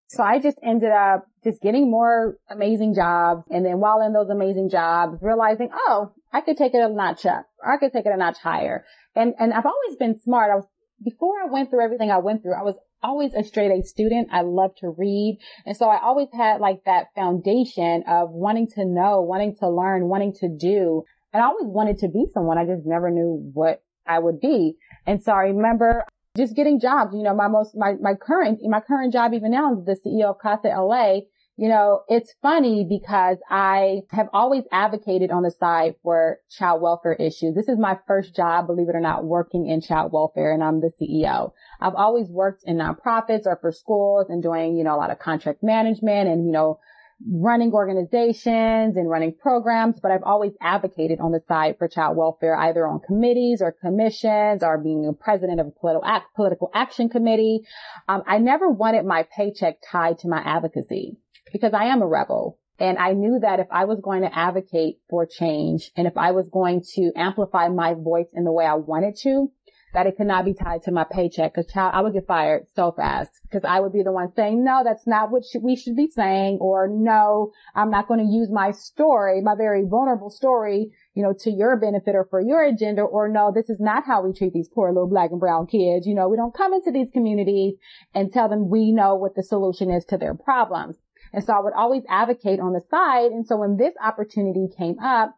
[0.10, 3.44] So I just ended up just getting more amazing jobs.
[3.50, 7.26] And then while in those amazing jobs, realizing, oh, I could take it a notch
[7.26, 8.86] up or I could take it a notch higher.
[9.16, 10.52] And, and I've always been smart.
[10.52, 10.68] I was,
[11.04, 14.30] before I went through everything I went through, I was always a straight A student.
[14.32, 15.40] I love to read.
[15.66, 20.08] And so I always had like that foundation of wanting to know, wanting to learn,
[20.08, 21.04] wanting to do.
[21.34, 22.58] And I always wanted to be someone.
[22.58, 24.76] I just never knew what I would be.
[25.06, 26.06] And so I remember
[26.36, 27.14] just getting jobs.
[27.14, 30.30] You know, my most, my, my current, my current job even now is the CEO
[30.30, 31.22] of Casa LA.
[31.60, 37.14] You know, it's funny because I have always advocated on the side for child welfare
[37.14, 37.56] issues.
[37.56, 40.82] This is my first job, believe it or not, working in child welfare and I'm
[40.82, 41.54] the CEO.
[41.82, 45.18] I've always worked in nonprofits or for schools and doing, you know, a lot of
[45.18, 46.80] contract management and, you know,
[47.28, 52.56] running organizations and running programs, but I've always advocated on the side for child welfare,
[52.56, 57.10] either on committees or commissions or being a president of a political, act, political action
[57.10, 57.62] committee.
[58.08, 61.18] Um, I never wanted my paycheck tied to my advocacy
[61.52, 62.58] because I am a rebel.
[62.80, 66.32] And I knew that if I was going to advocate for change and if I
[66.32, 69.52] was going to amplify my voice in the way I wanted to,
[69.94, 72.68] that it could not be tied to my paycheck because child, I would get fired
[72.76, 75.96] so fast because I would be the one saying, no, that's not what we should
[75.96, 76.60] be saying.
[76.60, 81.34] Or no, I'm not going to use my story, my very vulnerable story, you know,
[81.40, 83.02] to your benefit or for your agenda.
[83.02, 86.06] Or no, this is not how we treat these poor little black and brown kids.
[86.06, 87.76] You know, we don't come into these communities
[88.14, 90.98] and tell them we know what the solution is to their problems.
[91.38, 93.32] And so I would always advocate on the side.
[93.32, 95.36] And so when this opportunity came up,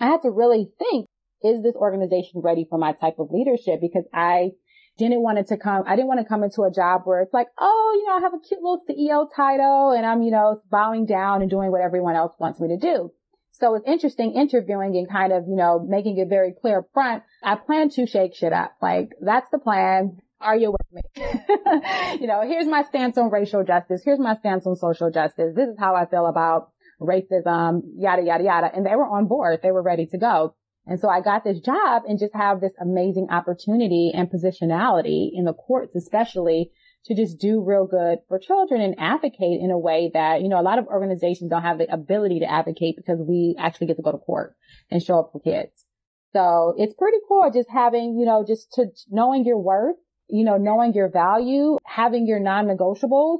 [0.00, 1.08] I had to really think,
[1.42, 3.82] is this organization ready for my type of leadership?
[3.82, 4.52] Because I
[4.96, 7.34] didn't want it to come, I didn't want to come into a job where it's
[7.34, 10.62] like, oh, you know, I have a cute little CEO title and I'm, you know,
[10.70, 13.12] bowing down and doing what everyone else wants me to do.
[13.50, 17.24] So it's interesting interviewing and kind of, you know, making it very clear up front.
[17.44, 18.74] I plan to shake shit up.
[18.80, 20.16] Like that's the plan.
[20.40, 21.02] Are you with me?
[22.20, 24.02] you know, here's my stance on racial justice.
[24.04, 25.54] Here's my stance on social justice.
[25.56, 26.70] This is how I feel about
[27.00, 28.70] racism, yada, yada, yada.
[28.74, 29.60] And they were on board.
[29.62, 30.54] They were ready to go.
[30.86, 35.44] And so I got this job and just have this amazing opportunity and positionality in
[35.44, 36.70] the courts, especially
[37.06, 40.60] to just do real good for children and advocate in a way that, you know,
[40.60, 44.02] a lot of organizations don't have the ability to advocate because we actually get to
[44.02, 44.54] go to court
[44.90, 45.84] and show up for kids.
[46.32, 49.96] So it's pretty cool just having, you know, just to knowing your worth
[50.28, 53.38] you know, knowing your value, having your non-negotiables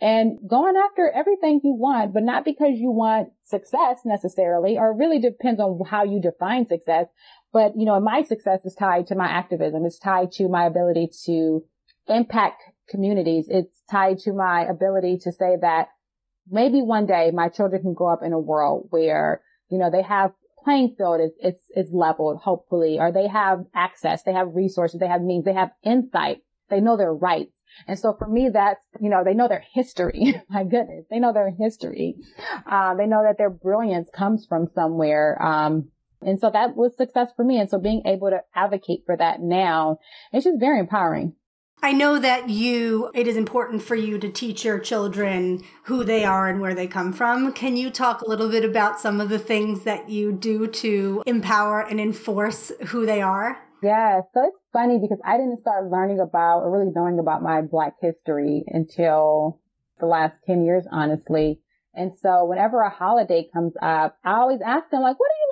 [0.00, 5.20] and going after everything you want, but not because you want success necessarily, or really
[5.20, 7.06] depends on how you define success.
[7.52, 9.86] But, you know, my success is tied to my activism.
[9.86, 11.64] It's tied to my ability to
[12.08, 13.46] impact communities.
[13.48, 15.88] It's tied to my ability to say that
[16.50, 20.02] maybe one day my children can grow up in a world where, you know, they
[20.02, 20.32] have
[20.64, 25.06] playing field is, is, is leveled, hopefully, or they have access, they have resources, they
[25.06, 26.38] have means, they have insight,
[26.70, 27.52] they know their rights.
[27.86, 30.40] And so for me, that's, you know, they know their history.
[30.48, 32.16] My goodness, they know their history.
[32.70, 35.40] Uh, they know that their brilliance comes from somewhere.
[35.42, 35.88] Um,
[36.22, 37.58] and so that was success for me.
[37.58, 39.98] And so being able to advocate for that now,
[40.32, 41.34] it's just very empowering.
[41.84, 46.24] I know that you, it is important for you to teach your children who they
[46.24, 47.52] are and where they come from.
[47.52, 51.22] Can you talk a little bit about some of the things that you do to
[51.26, 53.62] empower and enforce who they are?
[53.82, 57.60] Yeah, so it's funny because I didn't start learning about or really knowing about my
[57.60, 59.60] Black history until
[60.00, 61.60] the last 10 years, honestly.
[61.92, 65.43] And so whenever a holiday comes up, I always ask them like, what are you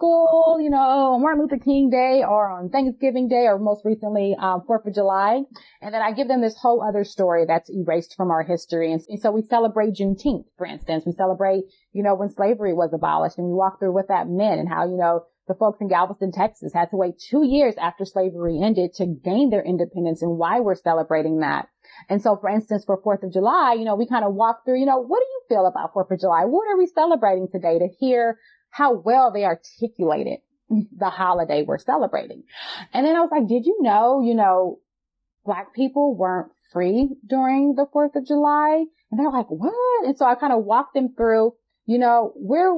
[0.00, 4.34] school, you know, on Martin Luther King Day or on Thanksgiving Day or most recently,
[4.40, 5.42] um, 4th of July.
[5.82, 8.92] And then I give them this whole other story that's erased from our history.
[8.92, 11.04] And, and so we celebrate Juneteenth, for instance.
[11.04, 14.58] We celebrate, you know, when slavery was abolished and we walk through what that meant
[14.58, 18.04] and how, you know, the folks in Galveston, Texas had to wait two years after
[18.04, 21.68] slavery ended to gain their independence and why we're celebrating that.
[22.08, 24.78] And so, for instance, for 4th of July, you know, we kind of walk through,
[24.78, 26.44] you know, what do you feel about 4th of July?
[26.44, 28.38] What are we celebrating today to hear
[28.70, 32.44] how well they articulated the holiday we're celebrating.
[32.92, 34.78] And then I was like, did you know, you know,
[35.44, 38.84] black people weren't free during the 4th of July?
[39.10, 40.06] And they're like, what?
[40.06, 41.54] And so I kind of walked them through,
[41.86, 42.72] you know, where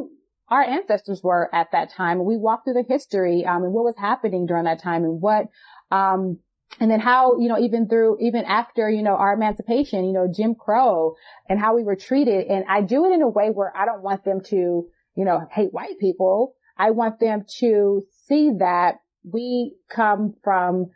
[0.49, 2.25] our ancestors were at that time.
[2.25, 5.49] We walked through the history, um, and what was happening during that time and what,
[5.91, 6.39] um,
[6.81, 10.27] and then how, you know, even through, even after, you know, our emancipation, you know,
[10.35, 11.15] Jim Crow
[11.49, 12.47] and how we were treated.
[12.47, 15.47] And I do it in a way where I don't want them to, you know,
[15.51, 16.55] hate white people.
[16.77, 18.97] I want them to see that
[19.31, 20.87] we come from,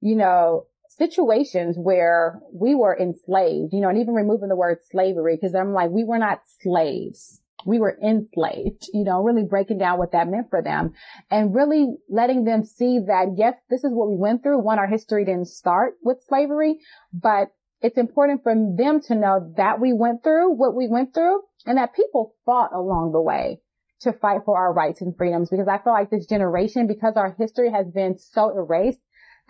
[0.00, 5.36] you know, situations where we were enslaved, you know, and even removing the word slavery,
[5.36, 7.40] because I'm like, we were not slaves.
[7.66, 10.92] We were enslaved, you know, really breaking down what that meant for them
[11.30, 14.60] and really letting them see that, yes, this is what we went through.
[14.60, 16.78] One, our history didn't start with slavery,
[17.12, 17.48] but
[17.84, 21.76] it's important for them to know that we went through what we went through and
[21.76, 23.60] that people fought along the way
[24.00, 27.36] to fight for our rights and freedoms because I feel like this generation, because our
[27.38, 29.00] history has been so erased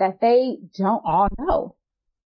[0.00, 1.76] that they don't all know,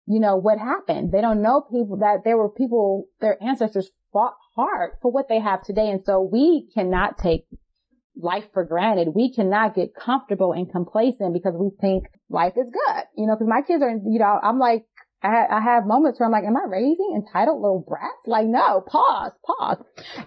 [0.06, 1.10] you know, what happened.
[1.10, 5.40] They don't know people that there were people, their ancestors fought hard for what they
[5.40, 5.90] have today.
[5.90, 7.44] And so we cannot take
[8.16, 9.08] life for granted.
[9.16, 13.48] We cannot get comfortable and complacent because we think life is good, you know, cause
[13.48, 14.84] my kids are, you know, I'm like,
[15.22, 18.26] I, I have moments where I'm like, am I raising entitled little brats?
[18.26, 19.78] Like, no, pause, pause.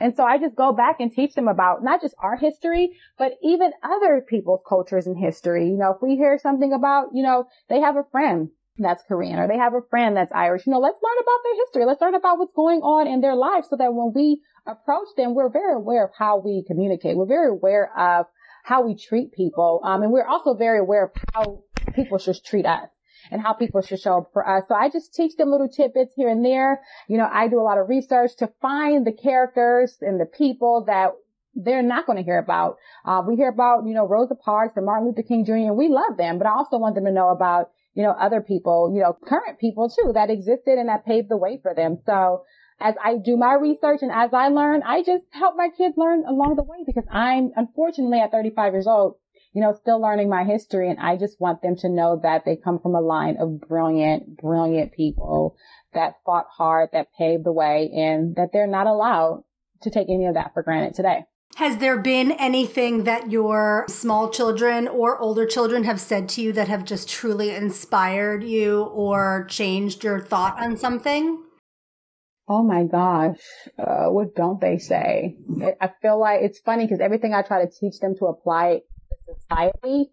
[0.02, 3.34] And so I just go back and teach them about not just our history, but
[3.42, 5.70] even other people's cultures and history.
[5.70, 9.40] You know, if we hear something about, you know, they have a friend that's Korean
[9.40, 11.86] or they have a friend that's Irish, you know, let's learn about their history.
[11.86, 15.36] Let's learn about what's going on in their life so that when we approach them,
[15.36, 17.16] we're very aware of how we communicate.
[17.16, 18.26] We're very aware of
[18.66, 19.80] how we treat people.
[19.86, 22.90] Um, and we're also very aware of how people should treat us
[23.30, 24.64] and how people should show up for us.
[24.68, 26.82] So I just teach them little tidbits here and there.
[27.08, 30.86] You know, I do a lot of research to find the characters and the people
[30.88, 31.14] that
[31.54, 32.78] they're not going to hear about.
[33.06, 35.54] Uh, we hear about, you know, Rosa Parks and Martin Luther King Jr.
[35.54, 38.42] and we love them, but I also want them to know about, you know, other
[38.42, 41.98] people, you know, current people too that existed and that paved the way for them.
[42.06, 42.44] So
[42.80, 46.24] as I do my research and as I learn, I just help my kids learn
[46.26, 49.16] along the way because I'm unfortunately at 35 years old
[49.54, 50.90] you know, still learning my history.
[50.90, 54.38] And I just want them to know that they come from a line of brilliant,
[54.38, 55.56] brilliant people
[55.94, 59.44] that fought hard, that paved the way and that they're not allowed
[59.82, 61.26] to take any of that for granted today.
[61.56, 66.54] Has there been anything that your small children or older children have said to you
[66.54, 71.44] that have just truly inspired you or changed your thought on something?
[72.48, 73.40] Oh my gosh.
[73.78, 75.36] Uh, what don't they say?
[75.82, 78.82] I feel like it's funny because everything I try to teach them to apply
[79.40, 80.12] society,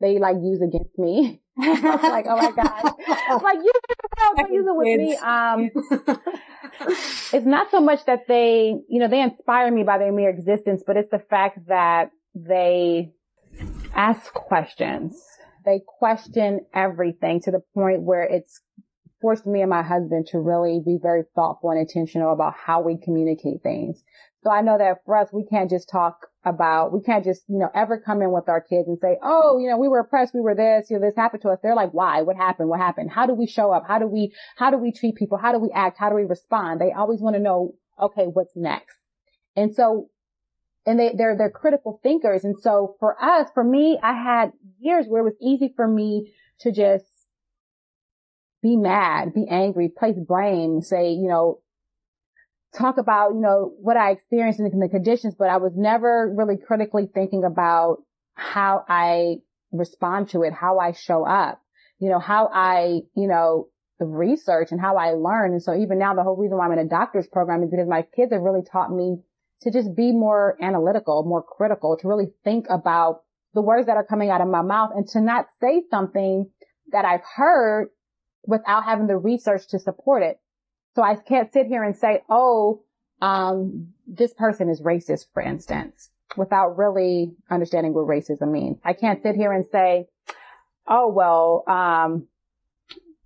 [0.00, 1.40] they like use against me.
[1.56, 2.84] like, oh my god,
[3.42, 3.98] like use it
[4.36, 5.16] don't use it with me.
[5.16, 5.70] Um,
[7.32, 10.82] it's not so much that they, you know, they inspire me by their mere existence,
[10.86, 13.12] but it's the fact that they
[13.94, 15.22] ask questions.
[15.64, 18.60] They question everything to the point where it's
[19.20, 22.98] forced me and my husband to really be very thoughtful and intentional about how we
[22.98, 24.02] communicate things.
[24.44, 27.58] So I know that for us, we can't just talk about, we can't just, you
[27.58, 30.34] know, ever come in with our kids and say, oh, you know, we were oppressed,
[30.34, 31.58] we were this, you know, this happened to us.
[31.62, 32.20] They're like, why?
[32.20, 32.68] What happened?
[32.68, 33.10] What happened?
[33.10, 33.84] How do we show up?
[33.88, 35.38] How do we, how do we treat people?
[35.38, 35.96] How do we act?
[35.98, 36.78] How do we respond?
[36.78, 38.98] They always want to know, okay, what's next?
[39.56, 40.10] And so,
[40.84, 42.44] and they, they're, they're critical thinkers.
[42.44, 46.34] And so for us, for me, I had years where it was easy for me
[46.60, 47.06] to just
[48.62, 51.60] be mad, be angry, place blame, say, you know,
[52.76, 56.56] talk about, you know, what I experienced in the conditions, but I was never really
[56.56, 57.98] critically thinking about
[58.34, 59.36] how I
[59.72, 61.60] respond to it, how I show up,
[61.98, 63.68] you know, how I, you know,
[64.00, 65.52] research and how I learn.
[65.52, 67.88] And so even now, the whole reason why I'm in a doctor's program is because
[67.88, 69.18] my kids have really taught me
[69.62, 73.22] to just be more analytical, more critical, to really think about
[73.54, 76.50] the words that are coming out of my mouth and to not say something
[76.92, 77.88] that I've heard
[78.46, 80.38] without having the research to support it.
[80.94, 82.82] So I can't sit here and say, oh,
[83.20, 88.78] um, this person is racist, for instance, without really understanding what racism means.
[88.84, 90.06] I can't sit here and say,
[90.86, 92.28] oh, well, um,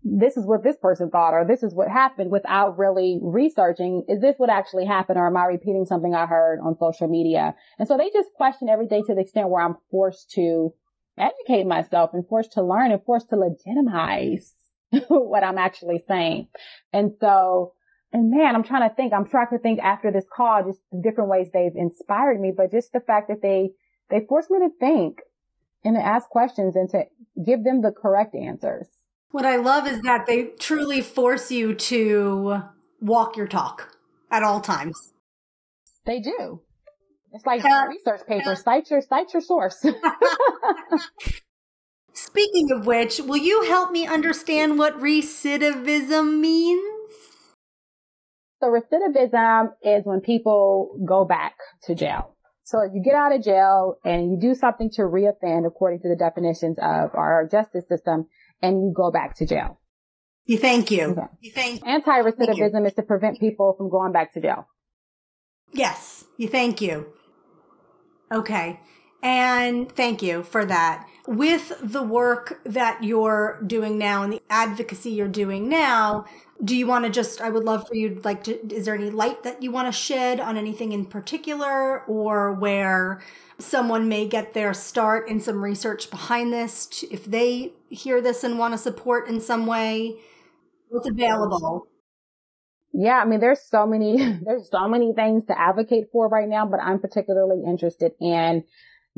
[0.05, 4.05] this is what this person thought or this is what happened without really researching.
[4.09, 7.55] Is this what actually happened or am I repeating something I heard on social media?
[7.79, 10.73] And so they just question every day to the extent where I'm forced to
[11.19, 14.55] educate myself and forced to learn and forced to legitimize
[15.09, 16.49] what I'm actually saying.
[16.93, 17.75] And so,
[18.13, 21.01] and man, I'm trying to think, I'm trying to think after this call, just the
[21.03, 23.71] different ways they've inspired me, but just the fact that they,
[24.11, 25.21] they forced me to think
[25.85, 27.05] and to ask questions and to
[27.45, 28.89] give them the correct answers.
[29.31, 32.63] What I love is that they truly force you to
[33.01, 33.95] walk your talk
[34.31, 35.13] at all times.
[36.07, 36.63] They do.
[37.33, 38.57] It's like research paper.
[38.57, 39.85] Cite your cite your source.
[42.21, 46.83] Speaking of which, will you help me understand what recidivism means?
[48.61, 51.55] So recidivism is when people go back
[51.85, 52.35] to jail.
[52.65, 56.09] So if you get out of jail and you do something to reoffend according to
[56.09, 58.27] the definitions of our justice system
[58.61, 59.81] and you go back to jail.
[60.45, 61.11] You thank you.
[61.11, 61.27] Okay.
[61.41, 64.67] You thank Anti-recidivism is to prevent people from going back to jail.
[65.73, 66.25] Yes.
[66.37, 67.07] You thank you.
[68.33, 68.81] Okay.
[69.23, 71.09] And thank you for that.
[71.27, 76.25] With the work that you're doing now and the advocacy you're doing now,
[76.65, 79.11] do you want to just, I would love for you, like, to, is there any
[79.11, 83.21] light that you want to shed on anything in particular or where
[83.59, 86.87] someone may get their start in some research behind this?
[86.87, 90.17] To, if they hear this and want to support in some way,
[90.89, 91.89] what's available?
[92.93, 96.67] Yeah, I mean, there's so many, there's so many things to advocate for right now,
[96.67, 98.65] but I'm particularly interested in,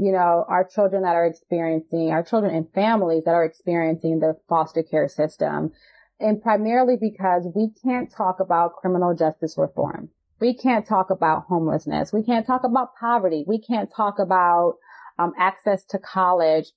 [0.00, 4.36] you know, our children that are experiencing, our children and families that are experiencing the
[4.48, 5.72] foster care system.
[6.18, 10.10] And primarily because we can't talk about criminal justice reform.
[10.40, 12.12] We can't talk about homelessness.
[12.12, 13.44] We can't talk about poverty.
[13.46, 14.76] We can't talk about
[15.18, 16.72] um, access to college,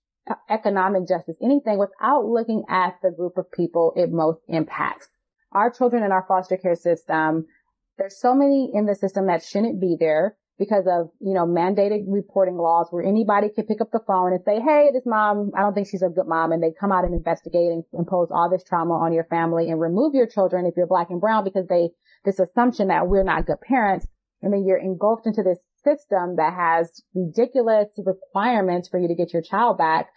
[0.49, 5.07] economic justice, anything without looking at the group of people it most impacts
[5.53, 7.45] our children in our foster care system,
[7.97, 12.05] there's so many in the system that shouldn't be there because of, you know, mandated
[12.07, 15.61] reporting laws where anybody can pick up the phone and say, Hey, this mom, I
[15.61, 16.51] don't think she's a good mom.
[16.51, 19.79] And they come out and investigate and impose all this trauma on your family and
[19.79, 21.89] remove your children if you're black and brown because they,
[22.25, 24.07] this assumption that we're not good parents.
[24.41, 29.33] And then you're engulfed into this system that has ridiculous requirements for you to get
[29.33, 30.09] your child back.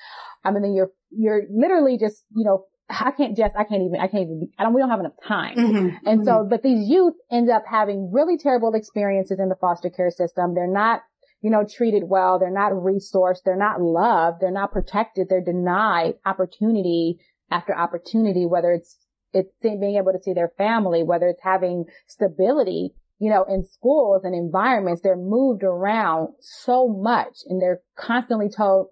[0.45, 3.99] I mean, then you're, you're literally just, you know, I can't just, I can't even,
[4.01, 5.57] I can't even, I don't, we don't have enough time.
[5.57, 6.09] Mm-hmm.
[6.09, 6.25] And mm-hmm.
[6.25, 10.55] so, but these youth end up having really terrible experiences in the foster care system.
[10.55, 11.03] They're not,
[11.41, 12.39] you know, treated well.
[12.39, 13.43] They're not resourced.
[13.45, 14.41] They're not loved.
[14.41, 15.29] They're not protected.
[15.29, 17.19] They're denied opportunity
[17.51, 18.97] after opportunity, whether it's,
[19.33, 24.23] it's being able to see their family, whether it's having stability, you know, in schools
[24.25, 25.03] and environments.
[25.03, 28.89] They're moved around so much and they're constantly told,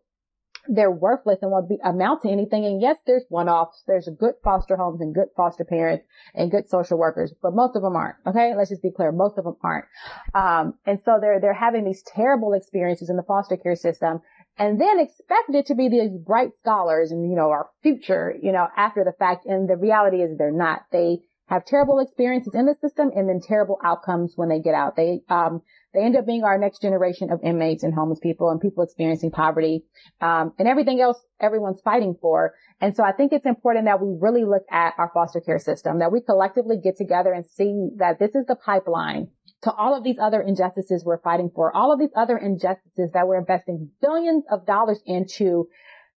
[0.68, 2.64] they're worthless and won't be, amount to anything.
[2.64, 3.82] And yes, there's one-offs.
[3.86, 7.82] There's good foster homes and good foster parents and good social workers, but most of
[7.82, 8.16] them aren't.
[8.26, 8.54] Okay.
[8.56, 9.12] Let's just be clear.
[9.12, 9.86] Most of them aren't.
[10.34, 14.20] Um, and so they're, they're having these terrible experiences in the foster care system
[14.58, 18.68] and then expected to be these bright scholars and, you know, our future, you know,
[18.76, 19.46] after the fact.
[19.46, 20.82] And the reality is they're not.
[20.92, 24.96] They have terrible experiences in the system and then terrible outcomes when they get out.
[24.96, 25.62] They, um,
[25.94, 29.30] they end up being our next generation of inmates and homeless people and people experiencing
[29.30, 29.84] poverty,
[30.20, 32.54] um, and everything else everyone's fighting for.
[32.80, 36.00] And so I think it's important that we really look at our foster care system,
[36.00, 39.28] that we collectively get together and see that this is the pipeline
[39.62, 43.26] to all of these other injustices we're fighting for, all of these other injustices that
[43.26, 45.68] we're investing billions of dollars into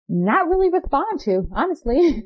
[0.08, 1.96] not really respond to, honestly.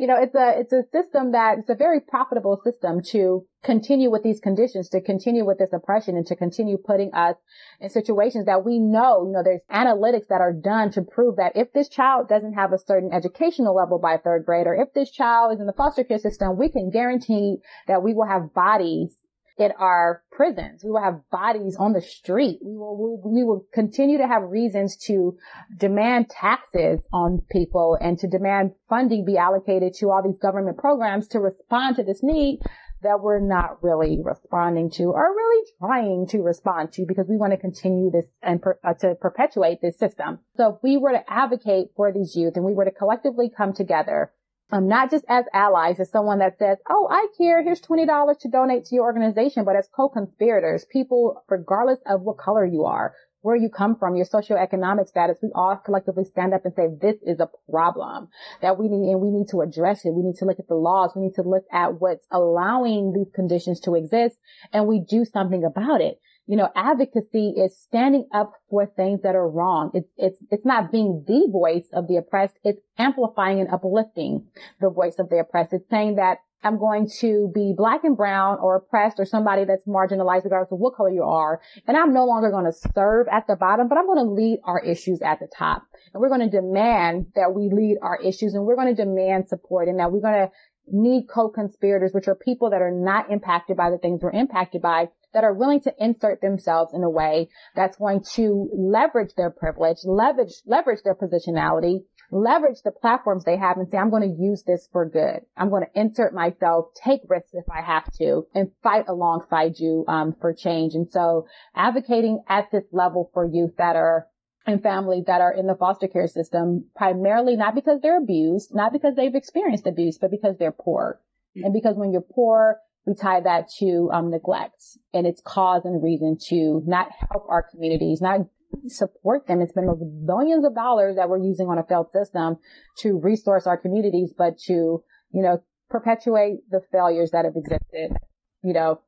[0.00, 4.10] you know, it's a, it's a system that it's a very profitable system to continue
[4.10, 7.36] with these conditions, to continue with this oppression and to continue putting us
[7.80, 11.52] in situations that we know, you know, there's analytics that are done to prove that
[11.54, 15.10] if this child doesn't have a certain educational level by third grade or if this
[15.10, 19.14] child is in the foster care system, we can guarantee that we will have bodies
[19.56, 20.82] in our prisons.
[20.84, 22.58] We will have bodies on the street.
[22.62, 25.36] We will, we will continue to have reasons to
[25.76, 31.28] demand taxes on people and to demand funding be allocated to all these government programs
[31.28, 32.60] to respond to this need
[33.02, 37.52] that we're not really responding to or really trying to respond to because we want
[37.52, 40.38] to continue this and per, uh, to perpetuate this system.
[40.56, 43.74] So if we were to advocate for these youth and we were to collectively come
[43.74, 44.32] together
[44.74, 47.62] um, not just as allies, as someone that says, Oh, I care.
[47.62, 52.66] Here's $20 to donate to your organization, but as co-conspirators, people, regardless of what color
[52.66, 56.74] you are, where you come from, your socioeconomic status, we all collectively stand up and
[56.74, 58.28] say, this is a problem
[58.62, 60.10] that we need and we need to address it.
[60.10, 61.12] We need to look at the laws.
[61.14, 64.36] We need to look at what's allowing these conditions to exist
[64.72, 66.18] and we do something about it.
[66.46, 69.90] You know, advocacy is standing up for things that are wrong.
[69.94, 72.58] It's, it's, it's not being the voice of the oppressed.
[72.64, 74.46] It's amplifying and uplifting
[74.80, 75.72] the voice of the oppressed.
[75.72, 79.86] It's saying that I'm going to be black and brown or oppressed or somebody that's
[79.86, 81.60] marginalized regardless of what color you are.
[81.86, 84.60] And I'm no longer going to serve at the bottom, but I'm going to lead
[84.64, 85.82] our issues at the top.
[86.12, 89.48] And we're going to demand that we lead our issues and we're going to demand
[89.48, 90.50] support and that we're going to
[90.90, 95.08] need co-conspirators, which are people that are not impacted by the things we're impacted by,
[95.34, 99.98] that are willing to insert themselves in a way that's going to leverage their privilege,
[100.04, 104.62] leverage, leverage their positionality, leverage the platforms they have and say, I'm going to use
[104.62, 105.40] this for good.
[105.56, 110.04] I'm going to insert myself, take risks if I have to, and fight alongside you
[110.08, 110.94] um, for change.
[110.94, 114.26] And so advocating at this level for youth that are
[114.66, 118.94] and families that are in the foster care system, primarily not because they're abused, not
[118.94, 121.20] because they've experienced abuse, but because they're poor.
[121.54, 124.82] And because when you're poor, we tie that to um, neglect
[125.12, 128.40] and its cause and reason to not help our communities, not
[128.88, 129.60] support them.
[129.60, 132.56] It's been billions of dollars that we're using on a failed system
[132.98, 135.02] to resource our communities, but to,
[135.32, 138.16] you know, perpetuate the failures that have existed,
[138.62, 139.00] you know,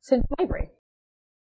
[0.00, 0.70] since slavery.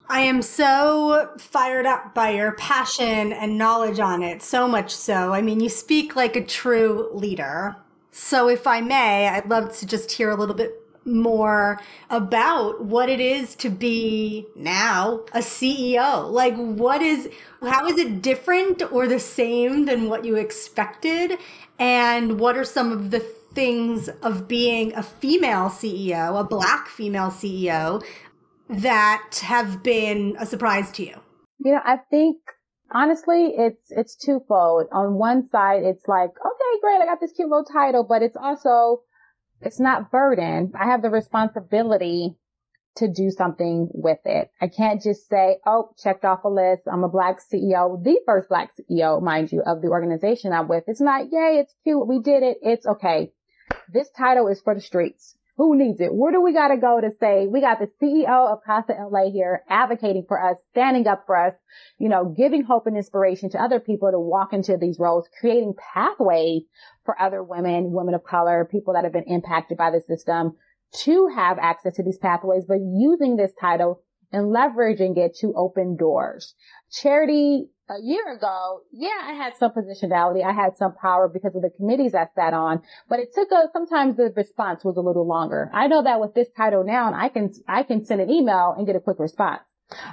[0.08, 4.42] I am so fired up by your passion and knowledge on it.
[4.42, 5.32] So much so.
[5.32, 7.76] I mean, you speak like a true leader.
[8.10, 13.08] So, if I may, I'd love to just hear a little bit more about what
[13.08, 16.30] it is to be now a CEO.
[16.30, 17.28] Like, what is,
[17.62, 21.38] how is it different or the same than what you expected?
[21.78, 27.30] And what are some of the things of being a female CEO, a black female
[27.30, 28.04] CEO,
[28.68, 31.16] that have been a surprise to you?
[31.58, 32.38] You know, I think
[32.92, 34.86] honestly, it's it's twofold.
[34.92, 38.36] On one side, it's like, okay, great, I got this cute little title, but it's
[38.36, 39.02] also
[39.60, 40.72] it's not burden.
[40.78, 42.36] I have the responsibility
[42.96, 44.50] to do something with it.
[44.60, 46.82] I can't just say, oh, checked off a list.
[46.90, 50.84] I'm a black CEO, the first black CEO, mind you, of the organization I'm with.
[50.86, 52.06] It's not, yay, it's cute.
[52.06, 52.58] We did it.
[52.62, 53.32] It's okay.
[53.92, 55.36] This title is for the streets.
[55.60, 56.14] Who needs it?
[56.14, 59.30] Where do we got to go to say we got the CEO of Casa LA
[59.30, 61.52] here advocating for us, standing up for us,
[61.98, 65.74] you know, giving hope and inspiration to other people to walk into these roles, creating
[65.92, 66.62] pathways
[67.04, 70.56] for other women, women of color, people that have been impacted by the system
[71.02, 74.00] to have access to these pathways, but using this title
[74.32, 76.54] and leveraging it to open doors.
[76.92, 80.44] Charity a year ago, yeah, I had some positionality.
[80.44, 83.68] I had some power because of the committees I sat on, but it took a,
[83.72, 85.70] sometimes the response was a little longer.
[85.74, 88.86] I know that with this title now, I can, I can send an email and
[88.86, 89.62] get a quick response.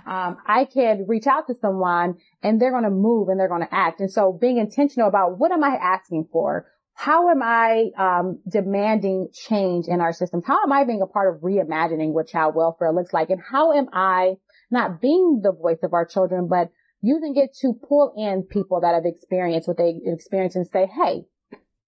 [0.08, 3.62] Um, I can reach out to someone and they're going to move and they're going
[3.62, 4.00] to act.
[4.00, 6.66] And so being intentional about what am I asking for?
[6.96, 10.46] How am I um, demanding change in our systems?
[10.48, 13.30] How am I being a part of reimagining what child welfare looks like?
[13.30, 14.38] And how am I
[14.70, 16.70] not being the voice of our children, but
[17.02, 21.26] using it to pull in people that have experienced what they experience and say, hey,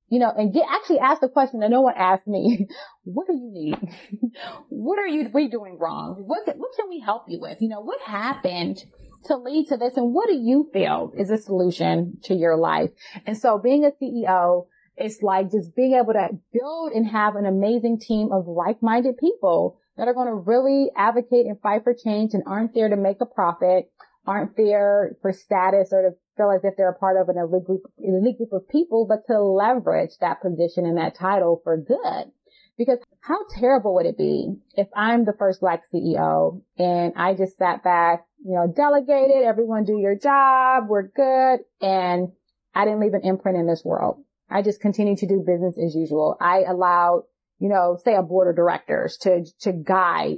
[0.08, 2.68] you know, and get actually ask the question that no one asked me.
[3.04, 3.78] what do you need?
[4.70, 6.24] what are you we doing wrong?
[6.26, 7.62] What what can we help you with?
[7.62, 8.84] You know, what happened
[9.26, 12.90] to lead to this and what do you feel is a solution to your life?
[13.26, 14.66] And so being a CEO
[15.00, 19.80] it's like just being able to build and have an amazing team of like-minded people
[20.00, 23.18] that are going to really advocate and fight for change and aren't there to make
[23.20, 23.92] a profit,
[24.26, 27.66] aren't there for status or to feel as if they're a part of an elite
[27.66, 32.32] group, elite group of people, but to leverage that position and that title for good.
[32.78, 37.58] Because how terrible would it be if I'm the first black CEO and I just
[37.58, 42.30] sat back, you know, delegated, everyone do your job, we're good, and
[42.74, 44.24] I didn't leave an imprint in this world.
[44.50, 46.38] I just continued to do business as usual.
[46.40, 47.24] I allowed,
[47.60, 50.38] you know, say a board of directors to, to guide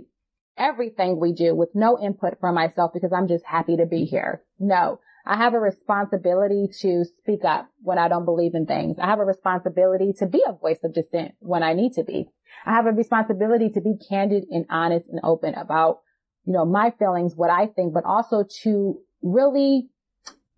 [0.57, 4.43] everything we do with no input from myself because I'm just happy to be here.
[4.59, 8.97] No, I have a responsibility to speak up when I don't believe in things.
[8.99, 12.27] I have a responsibility to be a voice of dissent when I need to be.
[12.65, 15.99] I have a responsibility to be candid and honest and open about,
[16.45, 19.89] you know, my feelings, what I think, but also to really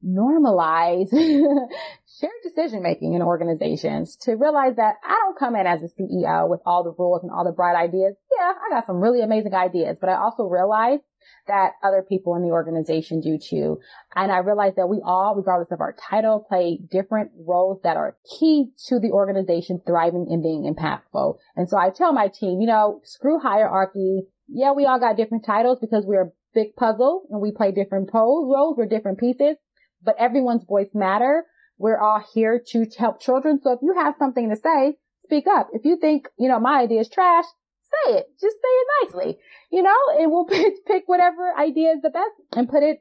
[0.06, 1.10] normalize
[2.24, 6.48] shared decision making in organizations to realize that I don't come in as a CEO
[6.48, 8.16] with all the rules and all the bright ideas.
[8.32, 11.00] Yeah, I got some really amazing ideas, but I also realize
[11.48, 13.80] that other people in the organization do too.
[14.16, 18.18] And I realize that we all, regardless of our title, play different roles that are
[18.40, 21.38] key to the organization thriving and being impactful.
[21.56, 24.24] And so I tell my team, you know, screw hierarchy.
[24.48, 28.10] Yeah, we all got different titles because we're a big puzzle and we play different
[28.14, 28.78] roles.
[28.78, 29.58] We're different pieces,
[30.02, 31.46] but everyone's voice matter.
[31.84, 33.60] We're all here to help children.
[33.62, 35.68] So if you have something to say, speak up.
[35.74, 38.28] If you think, you know, my idea is trash, say it.
[38.40, 39.38] Just say it nicely,
[39.70, 40.46] you know, and we'll
[40.88, 43.00] pick, whatever idea is the best and put it,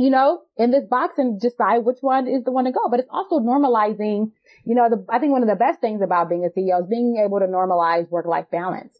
[0.00, 2.88] you know, in this box and decide which one is the one to go.
[2.90, 4.32] But it's also normalizing,
[4.64, 6.88] you know, the, I think one of the best things about being a CEO is
[6.88, 8.98] being able to normalize work-life balance.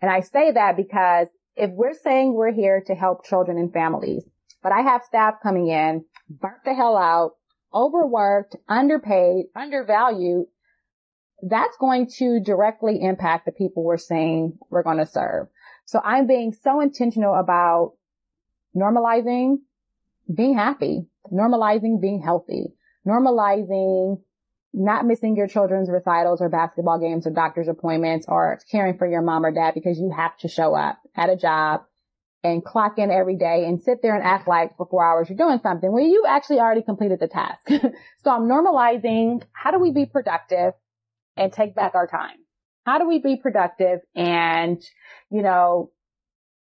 [0.00, 4.22] And I say that because if we're saying we're here to help children and families,
[4.62, 7.32] but I have staff coming in, burnt the hell out,
[7.74, 10.46] overworked, underpaid, undervalued,
[11.42, 15.48] that's going to directly impact the people we're saying we're going to serve.
[15.84, 17.94] So I'm being so intentional about
[18.74, 19.56] normalizing
[20.32, 22.74] being happy, normalizing being healthy,
[23.06, 24.22] normalizing
[24.72, 29.22] not missing your children's recitals or basketball games or doctor's appointments or caring for your
[29.22, 31.84] mom or dad because you have to show up at a job
[32.44, 35.38] and clock in every day and sit there and act like for four hours you're
[35.38, 37.66] doing something when you actually already completed the task.
[37.68, 40.74] so I'm normalizing how do we be productive
[41.36, 42.36] and take back our time?
[42.84, 44.80] How do we be productive and,
[45.30, 45.90] you know,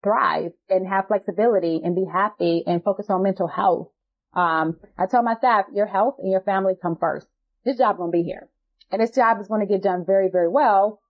[0.05, 3.89] thrive and have flexibility and be happy and focus on mental health?
[4.35, 7.27] Um, I tell my staff, your health and your family come first.
[7.65, 8.49] This job won't be here.
[8.93, 11.01] And this job is going to get done very, very well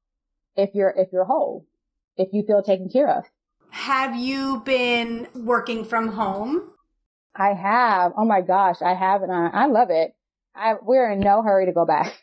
[0.56, 1.66] if you're, if you're whole,
[2.16, 3.24] if you feel taken care of.
[3.70, 6.70] Have you been working from home?
[7.34, 8.12] I have.
[8.16, 10.14] Oh my gosh, I have, and I, I love it.
[10.54, 12.18] I, we're in no hurry to go back.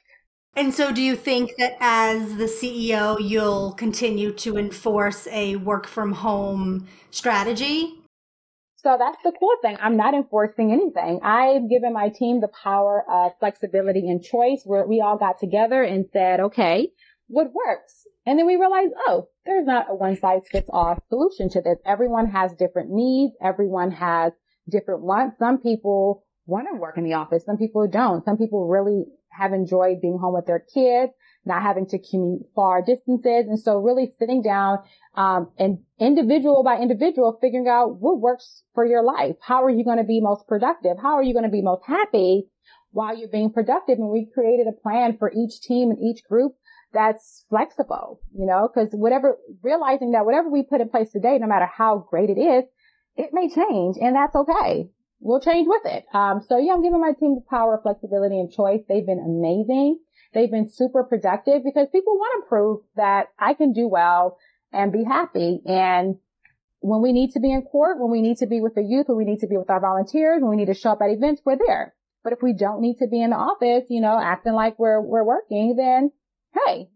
[0.56, 5.88] And so, do you think that as the CEO, you'll continue to enforce a work
[5.88, 8.04] from home strategy?
[8.84, 9.78] So that's the cool thing.
[9.82, 11.22] I'm not enforcing anything.
[11.24, 15.82] I've given my team the power of flexibility and choice where we all got together
[15.82, 16.90] and said, okay,
[17.28, 18.03] what works?
[18.26, 21.78] And then we realized, oh, there's not a one size fits all solution to this.
[21.86, 23.34] Everyone has different needs.
[23.42, 24.32] Everyone has
[24.70, 25.38] different wants.
[25.40, 27.44] Some people want to work in the office.
[27.46, 28.24] Some people don't.
[28.24, 31.12] Some people really have enjoyed being home with their kids,
[31.46, 33.46] not having to commute far distances.
[33.48, 34.80] And so really sitting down,
[35.16, 39.36] um, and individual by individual, figuring out what works for your life.
[39.42, 40.98] How are you going to be most productive?
[41.02, 42.48] How are you going to be most happy
[42.92, 43.98] while you're being productive?
[43.98, 46.54] And we created a plan for each team and each group
[46.94, 51.48] that's flexible, you know, cause whatever, realizing that whatever we put in place today, no
[51.48, 52.64] matter how great it is,
[53.16, 54.90] it may change and that's okay
[55.24, 56.06] we'll change with it.
[56.14, 58.82] Um, so yeah, I'm giving my team the power, of flexibility, and choice.
[58.88, 60.00] They've been amazing.
[60.34, 64.38] They've been super productive because people want to prove that I can do well
[64.72, 65.62] and be happy.
[65.66, 66.18] And
[66.80, 69.08] when we need to be in court, when we need to be with the youth,
[69.08, 71.10] when we need to be with our volunteers, when we need to show up at
[71.10, 71.94] events, we're there.
[72.24, 75.00] But if we don't need to be in the office, you know, acting like we're,
[75.02, 76.12] we're working, then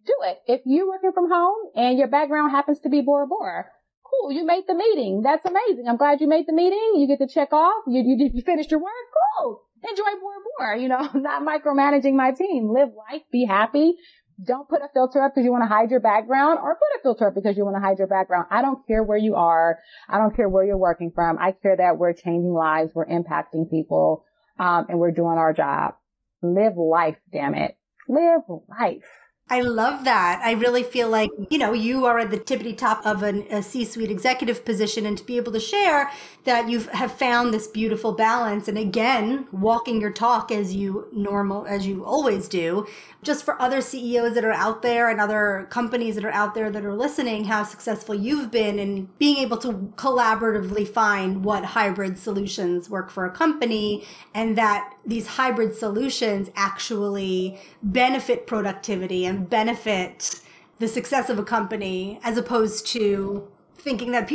[0.05, 0.39] do it.
[0.47, 3.65] If you're working from home and your background happens to be Bora Bora,
[4.03, 4.32] cool.
[4.32, 5.22] You made the meeting.
[5.24, 5.86] That's amazing.
[5.88, 6.93] I'm glad you made the meeting.
[6.95, 7.84] You get to check off.
[7.88, 8.91] You, you, you finished your work.
[9.39, 9.61] Cool.
[9.89, 12.72] Enjoy more more, you know, not micromanaging my team.
[12.74, 13.22] Live life.
[13.32, 13.95] Be happy.
[14.43, 17.01] Don't put a filter up because you want to hide your background or put a
[17.01, 18.45] filter up because you want to hide your background.
[18.51, 19.80] I don't care where you are.
[20.07, 21.39] I don't care where you're working from.
[21.39, 22.91] I care that we're changing lives.
[22.93, 24.26] We're impacting people.
[24.59, 25.95] Um, and we're doing our job.
[26.43, 27.78] Live life, damn it.
[28.07, 29.03] Live life.
[29.49, 30.41] I love that.
[30.43, 31.45] I really feel like, mm-hmm.
[31.49, 35.05] you know, you are at the tippity top of an, a C suite executive position
[35.05, 36.11] and to be able to share
[36.43, 38.67] that you have found this beautiful balance.
[38.67, 42.87] And again, walking your talk as you normal, as you always do,
[43.23, 46.69] just for other CEOs that are out there and other companies that are out there
[46.69, 52.19] that are listening, how successful you've been in being able to collaboratively find what hybrid
[52.19, 60.41] solutions work for a company and that these hybrid solutions actually benefit productivity and benefit
[60.79, 64.29] the success of a company as opposed to thinking that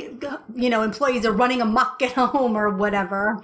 [0.54, 3.42] you know employees are running amok at home or whatever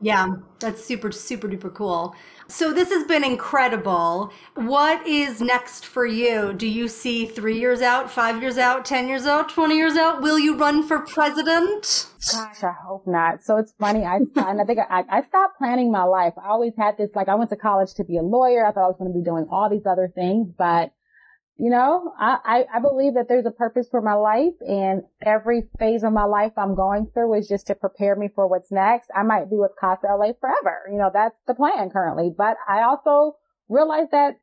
[0.00, 0.28] yeah
[0.58, 2.14] that's super super duper cool
[2.50, 4.32] so this has been incredible.
[4.56, 6.52] What is next for you?
[6.52, 10.20] Do you see three years out, five years out, 10 years out, 20 years out?
[10.20, 12.08] Will you run for president?
[12.32, 13.44] Gosh, I hope not.
[13.44, 14.04] So it's funny.
[14.04, 16.34] I, I think I, I stopped planning my life.
[16.42, 18.66] I always had this, like I went to college to be a lawyer.
[18.66, 20.92] I thought I was going to be doing all these other things, but
[21.60, 25.68] you know, I, I, I believe that there's a purpose for my life and every
[25.78, 29.10] phase of my life I'm going through is just to prepare me for what's next.
[29.14, 30.88] I might be with Casa LA forever.
[30.90, 33.36] You know, that's the plan currently, but I also
[33.68, 34.40] realize that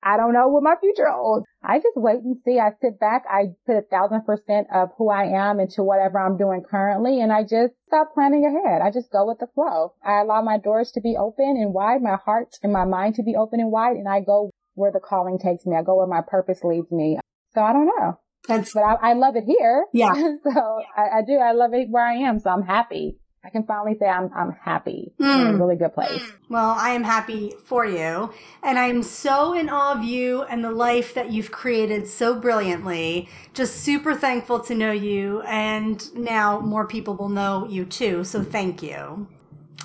[0.00, 1.44] I don't know what my future holds.
[1.60, 2.60] I just wait and see.
[2.60, 3.24] I sit back.
[3.28, 7.20] I put a thousand percent of who I am into whatever I'm doing currently.
[7.20, 8.80] And I just stop planning ahead.
[8.80, 9.94] I just go with the flow.
[10.04, 13.24] I allow my doors to be open and wide, my heart and my mind to
[13.24, 13.96] be open and wide.
[13.96, 15.76] And I go where the calling takes me.
[15.76, 17.18] I go where my purpose leads me.
[17.54, 18.18] So I don't know.
[18.46, 19.84] That's but I, I love it here.
[19.92, 20.14] Yeah.
[20.44, 21.34] so I, I do.
[21.34, 22.38] I love it where I am.
[22.38, 23.18] So I'm happy.
[23.44, 25.12] I can finally say I'm I'm happy.
[25.18, 25.58] in a Mm.
[25.60, 26.22] really good place.
[26.48, 28.30] Well, I am happy for you.
[28.62, 33.28] And I'm so in awe of you and the life that you've created so brilliantly.
[33.54, 35.42] Just super thankful to know you.
[35.42, 38.24] And now more people will know you too.
[38.24, 39.28] So thank you.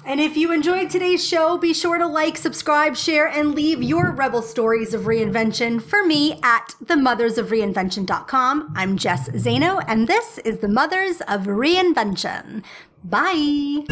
[0.06, 4.12] And if you enjoyed today's show, be sure to like, subscribe, share, and leave your
[4.12, 8.74] rebel stories of reinvention for me at themothersofreinvention.com.
[8.76, 12.64] I'm Jess Zaino, and this is the Mothers of Reinvention.
[13.04, 13.86] Bye.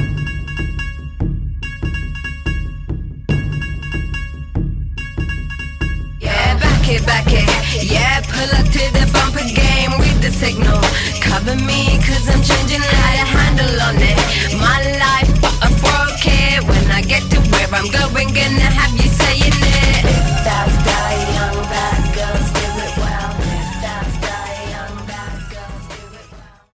[6.22, 7.90] Back it, back it.
[7.90, 9.61] Yeah, pull up to the bumper
[9.92, 10.80] can read the signal.
[11.22, 14.18] Cover me cause I'm changing how to handle on it.
[14.60, 18.94] My life but I broke it When I get to where I'm going Gonna have
[18.94, 20.06] you saying it.
[20.06, 22.41] If that's die young bad girl